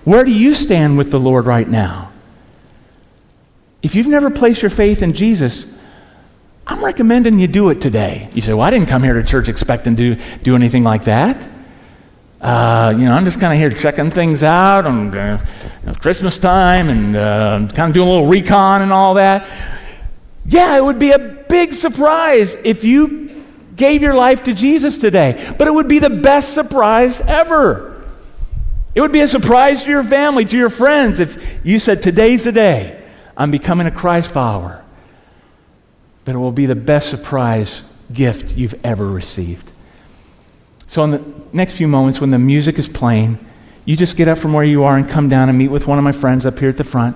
Where 0.04 0.26
do 0.26 0.32
you 0.32 0.56
stand 0.56 0.98
with 0.98 1.12
the 1.12 1.20
Lord 1.20 1.46
right 1.46 1.68
now? 1.68 2.12
If 3.84 3.96
you've 3.96 4.08
never 4.08 4.30
placed 4.30 4.62
your 4.62 4.70
faith 4.70 5.04
in 5.04 5.14
Jesus, 5.14 5.76
I'm 6.66 6.84
recommending 6.84 7.40
you 7.40 7.48
do 7.48 7.70
it 7.70 7.82
today. 7.82 8.30
You 8.34 8.42
say, 8.42 8.54
Well, 8.54 8.62
I 8.62 8.72
didn't 8.72 8.88
come 8.88 9.04
here 9.04 9.14
to 9.14 9.24
church 9.24 9.50
expecting 9.50 9.96
to 9.98 10.16
do 10.44 10.56
anything 10.56 10.84
like 10.84 11.04
that. 11.04 11.48
Uh, 12.42 12.92
you 12.98 13.06
know, 13.06 13.14
I'm 13.14 13.24
just 13.24 13.40
kind 13.40 13.54
of 13.54 13.60
here 13.60 13.70
checking 13.70 14.10
things 14.10 14.42
out. 14.42 14.88
I'm 14.88 15.14
uh, 15.14 15.38
you 15.82 15.88
know, 15.88 15.94
Christmas 15.94 16.40
time 16.40 16.90
and 16.90 17.16
uh, 17.16 17.68
kind 17.76 17.90
of 17.90 17.94
doing 17.94 18.08
a 18.08 18.12
little 18.12 18.28
recon 18.28 18.82
and 18.82 18.92
all 18.92 19.14
that. 19.14 19.48
Yeah, 20.48 20.76
it 20.76 20.84
would 20.84 20.98
be 20.98 21.12
a 21.12 21.20
big 21.20 21.76
surprise 21.76 22.56
if 22.64 22.84
you 22.84 23.44
gave 23.76 24.02
your 24.02 24.16
life 24.16 24.44
to 24.44 24.56
Jesus 24.56 24.98
today, 24.98 25.54
but 25.60 25.68
it 25.68 25.72
would 25.72 25.88
be 25.88 26.00
the 26.00 26.10
best 26.10 26.56
surprise 26.56 27.22
ever. 27.22 28.04
It 28.96 29.02
would 29.02 29.12
be 29.12 29.22
a 29.22 29.28
surprise 29.28 29.84
to 29.84 29.92
your 29.92 30.04
family, 30.04 30.44
to 30.46 30.58
your 30.58 30.70
friends, 30.72 31.20
if 31.20 31.42
you 31.64 31.78
said, 31.78 32.02
Today's 32.02 32.46
the 32.46 32.52
day 32.52 33.04
I'm 33.38 33.52
becoming 33.52 33.86
a 33.86 33.92
Christ 33.92 34.32
follower. 34.32 34.84
But 36.26 36.36
it 36.36 36.40
will 36.40 36.52
be 36.52 36.66
the 36.66 36.76
best 36.76 37.10
surprise 37.10 37.84
gift 38.12 38.58
you've 38.58 38.76
ever 38.84 39.08
received. 39.08 39.72
So, 40.92 41.06
in 41.06 41.12
the 41.12 41.24
next 41.54 41.78
few 41.78 41.88
moments, 41.88 42.20
when 42.20 42.32
the 42.32 42.38
music 42.38 42.78
is 42.78 42.90
playing, 42.90 43.40
you 43.86 43.96
just 43.96 44.18
get 44.18 44.28
up 44.28 44.38
from 44.38 44.52
where 44.52 44.66
you 44.66 44.84
are 44.84 44.98
and 44.98 45.08
come 45.08 45.30
down 45.30 45.48
and 45.48 45.58
meet 45.58 45.70
with 45.70 45.88
one 45.88 45.98
of 45.98 46.04
my 46.04 46.12
friends 46.12 46.46
up 46.46 46.60
here 46.60 46.68
at 46.68 46.76
the 46.76 46.84
front 46.84 47.16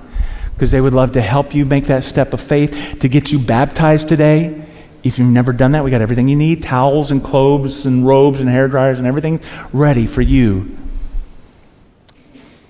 because 0.54 0.72
they 0.72 0.80
would 0.80 0.94
love 0.94 1.12
to 1.12 1.22
help 1.22 1.54
you 1.54 1.66
make 1.66 1.84
that 1.88 2.06
step 2.06 2.34
of 2.34 2.40
faith 2.40 2.96
to 3.02 3.10
get 3.10 3.34
you 3.34 3.38
baptized 3.38 4.08
today. 4.08 4.64
If 5.04 5.20
you've 5.20 5.28
never 5.28 5.52
done 5.52 5.74
that, 5.74 5.84
we 5.84 5.92
got 5.92 6.00
everything 6.00 6.30
you 6.30 6.38
need 6.38 6.64
towels 6.64 7.12
and 7.12 7.22
clothes 7.22 7.86
and 7.86 8.08
robes 8.08 8.40
and 8.40 8.48
hair 8.48 8.70
dryers 8.70 8.98
and 8.98 9.06
everything 9.06 9.42
ready 9.74 10.08
for 10.08 10.22
you. 10.22 10.78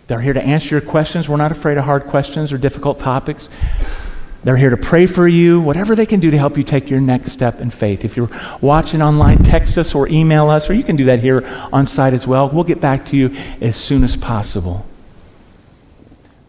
They're 0.07 0.21
here 0.21 0.33
to 0.33 0.41
answer 0.41 0.73
your 0.73 0.81
questions. 0.81 1.29
We're 1.29 1.37
not 1.37 1.51
afraid 1.51 1.77
of 1.77 1.83
hard 1.83 2.05
questions 2.05 2.51
or 2.51 2.57
difficult 2.57 2.97
topics. 2.99 3.47
They're 4.45 4.55
here 4.55 4.69
to 4.69 4.77
pray 4.77 5.07
for 5.07 5.27
you, 5.27 5.59
whatever 5.59 5.95
they 5.95 6.05
can 6.05 6.19
do 6.19 6.29
to 6.29 6.37
help 6.37 6.55
you 6.55 6.63
take 6.63 6.87
your 6.87 7.01
next 7.01 7.31
step 7.31 7.59
in 7.59 7.71
faith. 7.71 8.05
If 8.05 8.15
you're 8.15 8.29
watching 8.61 9.01
online, 9.01 9.39
text 9.39 9.75
us 9.79 9.95
or 9.95 10.07
email 10.07 10.51
us, 10.51 10.69
or 10.69 10.73
you 10.73 10.83
can 10.83 10.95
do 10.95 11.05
that 11.05 11.19
here 11.19 11.43
on 11.73 11.87
site 11.87 12.13
as 12.13 12.27
well. 12.27 12.47
We'll 12.47 12.63
get 12.63 12.79
back 12.79 13.07
to 13.07 13.17
you 13.17 13.35
as 13.59 13.75
soon 13.75 14.03
as 14.03 14.15
possible. 14.15 14.85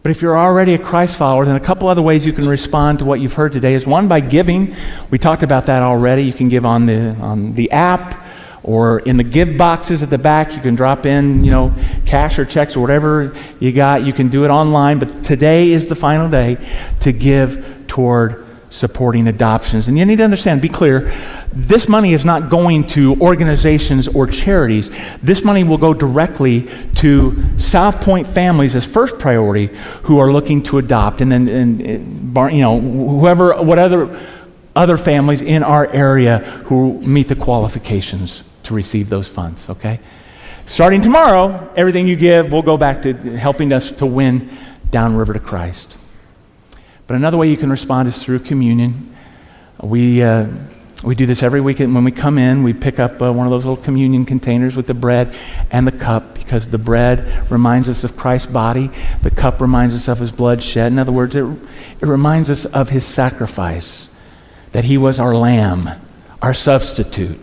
But 0.03 0.11
if 0.11 0.21
you're 0.21 0.37
already 0.37 0.75
a 0.75 0.77
Christ 0.77 1.17
follower, 1.17 1.43
then 1.43 1.55
a 1.55 1.59
couple 1.59 1.87
other 1.87 2.03
ways 2.03 2.23
you 2.23 2.33
can 2.33 2.47
respond 2.47 2.99
to 2.99 3.05
what 3.05 3.19
you've 3.19 3.33
heard 3.33 3.51
today 3.51 3.73
is 3.73 3.87
one 3.87 4.07
by 4.07 4.19
giving. 4.19 4.75
We 5.09 5.17
talked 5.17 5.41
about 5.41 5.65
that 5.65 5.81
already. 5.81 6.21
You 6.21 6.33
can 6.33 6.49
give 6.49 6.67
on 6.67 6.85
the, 6.85 7.15
on 7.15 7.55
the 7.55 7.71
app 7.71 8.23
or 8.61 8.99
in 8.99 9.17
the 9.17 9.23
give 9.23 9.57
boxes 9.57 10.03
at 10.03 10.11
the 10.11 10.19
back. 10.19 10.53
You 10.53 10.61
can 10.61 10.75
drop 10.75 11.07
in, 11.07 11.43
you 11.43 11.49
know, 11.49 11.73
cash 12.05 12.37
or 12.37 12.45
checks 12.45 12.75
or 12.75 12.79
whatever 12.81 13.35
you 13.59 13.71
got. 13.71 14.05
You 14.05 14.13
can 14.13 14.27
do 14.27 14.45
it 14.45 14.49
online. 14.49 14.99
But 14.99 15.25
today 15.25 15.71
is 15.71 15.87
the 15.87 15.95
final 15.95 16.29
day 16.29 16.57
to 16.99 17.11
give 17.11 17.76
toward 17.97 18.45
supporting 18.69 19.27
adoptions. 19.27 19.87
And 19.87 19.97
you 19.97 20.05
need 20.05 20.17
to 20.17 20.23
understand, 20.23 20.61
be 20.61 20.69
clear, 20.69 21.11
this 21.51 21.89
money 21.89 22.13
is 22.13 22.23
not 22.23 22.47
going 22.47 22.85
to 22.89 23.19
organizations 23.19 24.07
or 24.07 24.27
charities. 24.27 24.91
This 25.23 25.43
money 25.43 25.63
will 25.63 25.79
go 25.79 25.95
directly 25.95 26.69
to 26.95 27.43
South 27.57 27.99
Point 28.01 28.27
families 28.27 28.75
as 28.75 28.85
first 28.85 29.17
priority 29.17 29.71
who 30.03 30.19
are 30.19 30.31
looking 30.31 30.61
to 30.63 30.77
adopt, 30.77 31.21
and 31.21 31.31
then, 31.31 31.47
and, 31.47 31.79
you 32.53 32.61
know, 32.61 32.79
whoever, 32.79 33.59
whatever 33.63 34.21
other 34.75 34.97
families 34.97 35.41
in 35.41 35.63
our 35.63 35.87
area 35.91 36.37
who 36.65 37.01
meet 37.01 37.29
the 37.29 37.35
qualifications 37.35 38.43
to 38.61 38.75
receive 38.75 39.09
those 39.09 39.27
funds, 39.27 39.67
okay? 39.71 39.99
Starting 40.67 41.01
tomorrow, 41.01 41.73
everything 41.75 42.07
you 42.07 42.15
give 42.15 42.51
will 42.51 42.61
go 42.61 42.77
back 42.77 43.01
to 43.01 43.13
helping 43.37 43.73
us 43.73 43.89
to 43.89 44.05
win 44.05 44.55
downriver 44.91 45.33
to 45.33 45.39
Christ. 45.39 45.97
But 47.07 47.15
another 47.15 47.37
way 47.37 47.49
you 47.49 47.57
can 47.57 47.69
respond 47.69 48.09
is 48.09 48.21
through 48.21 48.39
communion. 48.39 49.15
We, 49.81 50.21
uh, 50.21 50.47
we 51.03 51.15
do 51.15 51.25
this 51.25 51.41
every 51.41 51.61
week. 51.61 51.79
When 51.79 52.03
we 52.03 52.11
come 52.11 52.37
in, 52.37 52.63
we 52.63 52.73
pick 52.73 52.99
up 52.99 53.21
uh, 53.21 53.31
one 53.31 53.47
of 53.47 53.51
those 53.51 53.63
little 53.63 53.81
communion 53.81 54.25
containers 54.25 54.75
with 54.75 54.87
the 54.87 54.93
bread 54.93 55.33
and 55.71 55.87
the 55.87 55.91
cup 55.91 56.33
because 56.33 56.69
the 56.69 56.77
bread 56.77 57.49
reminds 57.51 57.87
us 57.87 58.03
of 58.03 58.17
Christ's 58.17 58.51
body, 58.51 58.89
the 59.21 59.29
cup 59.29 59.61
reminds 59.61 59.93
us 59.95 60.07
of 60.07 60.19
his 60.19 60.31
blood 60.31 60.63
shed. 60.63 60.91
In 60.91 60.99
other 60.99 61.11
words, 61.11 61.35
it, 61.35 61.43
it 61.43 62.05
reminds 62.07 62.49
us 62.49 62.65
of 62.65 62.89
his 62.89 63.05
sacrifice, 63.05 64.09
that 64.71 64.85
he 64.85 64.97
was 64.97 65.19
our 65.19 65.35
lamb, 65.35 65.89
our 66.41 66.53
substitute. 66.53 67.37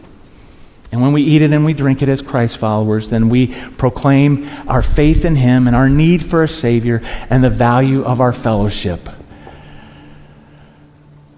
And 0.90 1.02
when 1.02 1.12
we 1.12 1.22
eat 1.22 1.42
it 1.42 1.52
and 1.52 1.64
we 1.64 1.74
drink 1.74 2.02
it 2.02 2.08
as 2.08 2.22
Christ 2.22 2.56
followers, 2.56 3.10
then 3.10 3.28
we 3.28 3.48
proclaim 3.72 4.48
our 4.68 4.82
faith 4.82 5.24
in 5.24 5.36
him 5.36 5.66
and 5.66 5.74
our 5.76 5.88
need 5.88 6.24
for 6.24 6.42
a 6.42 6.48
Savior 6.48 7.02
and 7.30 7.42
the 7.42 7.50
value 7.50 8.04
of 8.04 8.20
our 8.20 8.32
fellowship. 8.32 9.08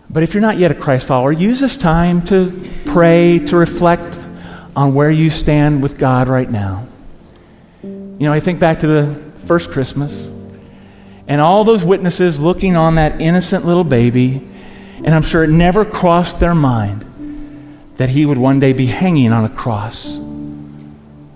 But 0.08 0.22
if 0.22 0.34
you're 0.34 0.40
not 0.40 0.58
yet 0.58 0.70
a 0.70 0.74
Christ 0.74 1.06
follower, 1.06 1.32
use 1.32 1.60
this 1.60 1.76
time 1.76 2.22
to 2.26 2.70
pray, 2.86 3.40
to 3.46 3.56
reflect 3.56 4.16
on 4.74 4.94
where 4.94 5.10
you 5.10 5.30
stand 5.30 5.82
with 5.82 5.98
God 5.98 6.28
right 6.28 6.50
now. 6.50 6.86
You 7.82 8.16
know, 8.20 8.32
I 8.32 8.40
think 8.40 8.60
back 8.60 8.80
to 8.80 8.86
the 8.86 9.14
first 9.46 9.70
Christmas 9.70 10.14
and 11.28 11.40
all 11.40 11.64
those 11.64 11.84
witnesses 11.84 12.38
looking 12.38 12.76
on 12.76 12.94
that 12.96 13.20
innocent 13.20 13.66
little 13.66 13.84
baby, 13.84 14.46
and 15.04 15.14
I'm 15.14 15.22
sure 15.22 15.42
it 15.42 15.50
never 15.50 15.84
crossed 15.84 16.38
their 16.38 16.54
mind 16.54 17.02
that 17.96 18.10
he 18.10 18.26
would 18.26 18.38
one 18.38 18.60
day 18.60 18.72
be 18.72 18.86
hanging 18.86 19.32
on 19.32 19.44
a 19.44 19.48
cross 19.48 20.18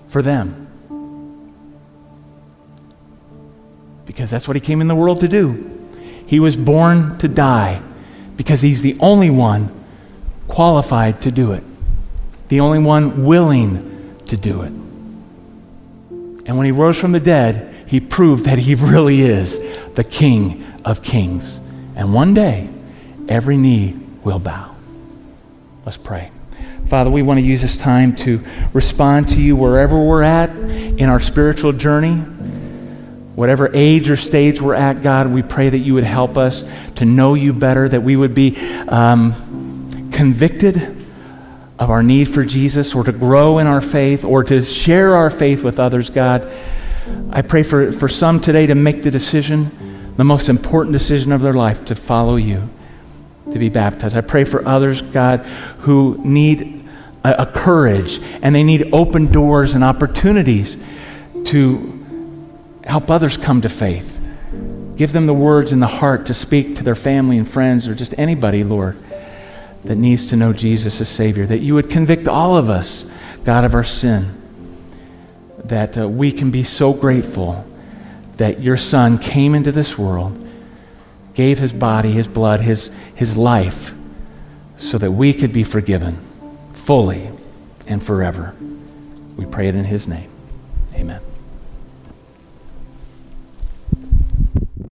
for 0.07 0.21
them. 0.21 0.67
Because 4.05 4.29
that's 4.29 4.47
what 4.47 4.55
he 4.55 4.61
came 4.61 4.81
in 4.81 4.87
the 4.87 4.95
world 4.95 5.21
to 5.21 5.27
do. 5.27 5.79
He 6.25 6.39
was 6.39 6.55
born 6.55 7.17
to 7.17 7.27
die 7.27 7.81
because 8.37 8.61
he's 8.61 8.81
the 8.81 8.97
only 8.99 9.29
one 9.29 9.71
qualified 10.47 11.21
to 11.21 11.31
do 11.31 11.53
it, 11.53 11.63
the 12.49 12.59
only 12.59 12.79
one 12.79 13.23
willing 13.23 14.17
to 14.27 14.37
do 14.37 14.61
it. 14.61 14.71
And 16.45 16.57
when 16.57 16.65
he 16.65 16.71
rose 16.71 16.97
from 16.97 17.11
the 17.11 17.19
dead, 17.19 17.87
he 17.87 17.99
proved 17.99 18.45
that 18.45 18.57
he 18.57 18.75
really 18.75 19.21
is 19.21 19.59
the 19.93 20.03
King 20.03 20.65
of 20.83 21.03
Kings. 21.03 21.59
And 21.95 22.13
one 22.13 22.33
day, 22.33 22.69
every 23.27 23.57
knee 23.57 23.97
will 24.23 24.39
bow. 24.39 24.75
Let's 25.85 25.97
pray. 25.97 26.31
Father, 26.87 27.09
we 27.09 27.21
want 27.21 27.39
to 27.39 27.45
use 27.45 27.61
this 27.61 27.77
time 27.77 28.15
to 28.17 28.43
respond 28.73 29.29
to 29.29 29.41
you 29.41 29.55
wherever 29.55 29.97
we're 29.99 30.23
at 30.23 30.49
in 30.51 31.09
our 31.09 31.19
spiritual 31.19 31.71
journey. 31.71 32.23
Whatever 33.35 33.69
age 33.73 34.09
or 34.09 34.17
stage 34.17 34.61
we're 34.61 34.75
at, 34.75 35.01
God, 35.01 35.31
we 35.31 35.41
pray 35.41 35.69
that 35.69 35.77
you 35.77 35.93
would 35.93 36.03
help 36.03 36.37
us 36.37 36.65
to 36.95 37.05
know 37.05 37.33
you 37.33 37.53
better, 37.53 37.87
that 37.87 38.03
we 38.03 38.15
would 38.15 38.35
be 38.35 38.57
um, 38.89 40.09
convicted 40.11 41.01
of 41.79 41.89
our 41.89 42.03
need 42.03 42.25
for 42.25 42.43
Jesus 42.43 42.93
or 42.93 43.03
to 43.03 43.11
grow 43.11 43.57
in 43.57 43.67
our 43.67 43.81
faith 43.81 44.23
or 44.25 44.43
to 44.43 44.61
share 44.61 45.15
our 45.15 45.29
faith 45.29 45.63
with 45.63 45.79
others, 45.79 46.09
God. 46.09 46.51
I 47.31 47.41
pray 47.41 47.63
for, 47.63 47.91
for 47.91 48.07
some 48.07 48.39
today 48.39 48.67
to 48.67 48.75
make 48.75 49.01
the 49.01 49.11
decision, 49.11 50.13
the 50.17 50.23
most 50.23 50.49
important 50.49 50.93
decision 50.93 51.31
of 51.31 51.41
their 51.41 51.53
life, 51.53 51.85
to 51.85 51.95
follow 51.95 52.35
you, 52.35 52.69
to 53.51 53.57
be 53.57 53.69
baptized. 53.69 54.15
I 54.15 54.21
pray 54.21 54.43
for 54.43 54.67
others, 54.67 55.01
God, 55.01 55.39
who 55.79 56.21
need 56.23 56.85
a, 57.23 57.43
a 57.43 57.45
courage 57.45 58.19
and 58.41 58.53
they 58.53 58.63
need 58.63 58.93
open 58.93 59.31
doors 59.31 59.73
and 59.73 59.83
opportunities 59.83 60.77
to 61.45 62.00
help 62.83 63.09
others 63.09 63.37
come 63.37 63.61
to 63.61 63.69
faith. 63.69 64.19
Give 64.95 65.13
them 65.13 65.25
the 65.25 65.33
words 65.33 65.71
and 65.71 65.81
the 65.81 65.87
heart 65.87 66.27
to 66.27 66.33
speak 66.33 66.75
to 66.75 66.83
their 66.83 66.95
family 66.95 67.37
and 67.37 67.49
friends 67.49 67.87
or 67.87 67.95
just 67.95 68.13
anybody, 68.17 68.63
Lord, 68.63 68.97
that 69.83 69.95
needs 69.95 70.27
to 70.27 70.35
know 70.35 70.53
Jesus 70.53 71.01
as 71.01 71.09
Savior. 71.09 71.45
That 71.45 71.59
you 71.59 71.73
would 71.75 71.89
convict 71.89 72.27
all 72.27 72.55
of 72.55 72.69
us, 72.69 73.11
God, 73.43 73.63
of 73.63 73.73
our 73.73 73.83
sin. 73.83 74.37
That 75.63 75.97
uh, 75.97 76.07
we 76.07 76.31
can 76.31 76.51
be 76.51 76.63
so 76.63 76.93
grateful 76.93 77.65
that 78.37 78.61
your 78.61 78.77
Son 78.77 79.17
came 79.17 79.55
into 79.55 79.71
this 79.71 79.97
world, 79.97 80.37
gave 81.33 81.59
his 81.59 81.73
body, 81.73 82.11
his 82.11 82.27
blood, 82.27 82.59
his, 82.59 82.95
his 83.15 83.37
life, 83.37 83.93
so 84.77 84.97
that 84.97 85.11
we 85.11 85.33
could 85.33 85.53
be 85.53 85.63
forgiven 85.63 86.17
fully 86.73 87.29
and 87.87 88.01
forever. 88.03 88.55
We 89.37 89.45
pray 89.45 89.67
it 89.67 89.75
in 89.75 89.85
his 89.85 90.07
name. 90.07 90.29
Amen. 90.95 91.21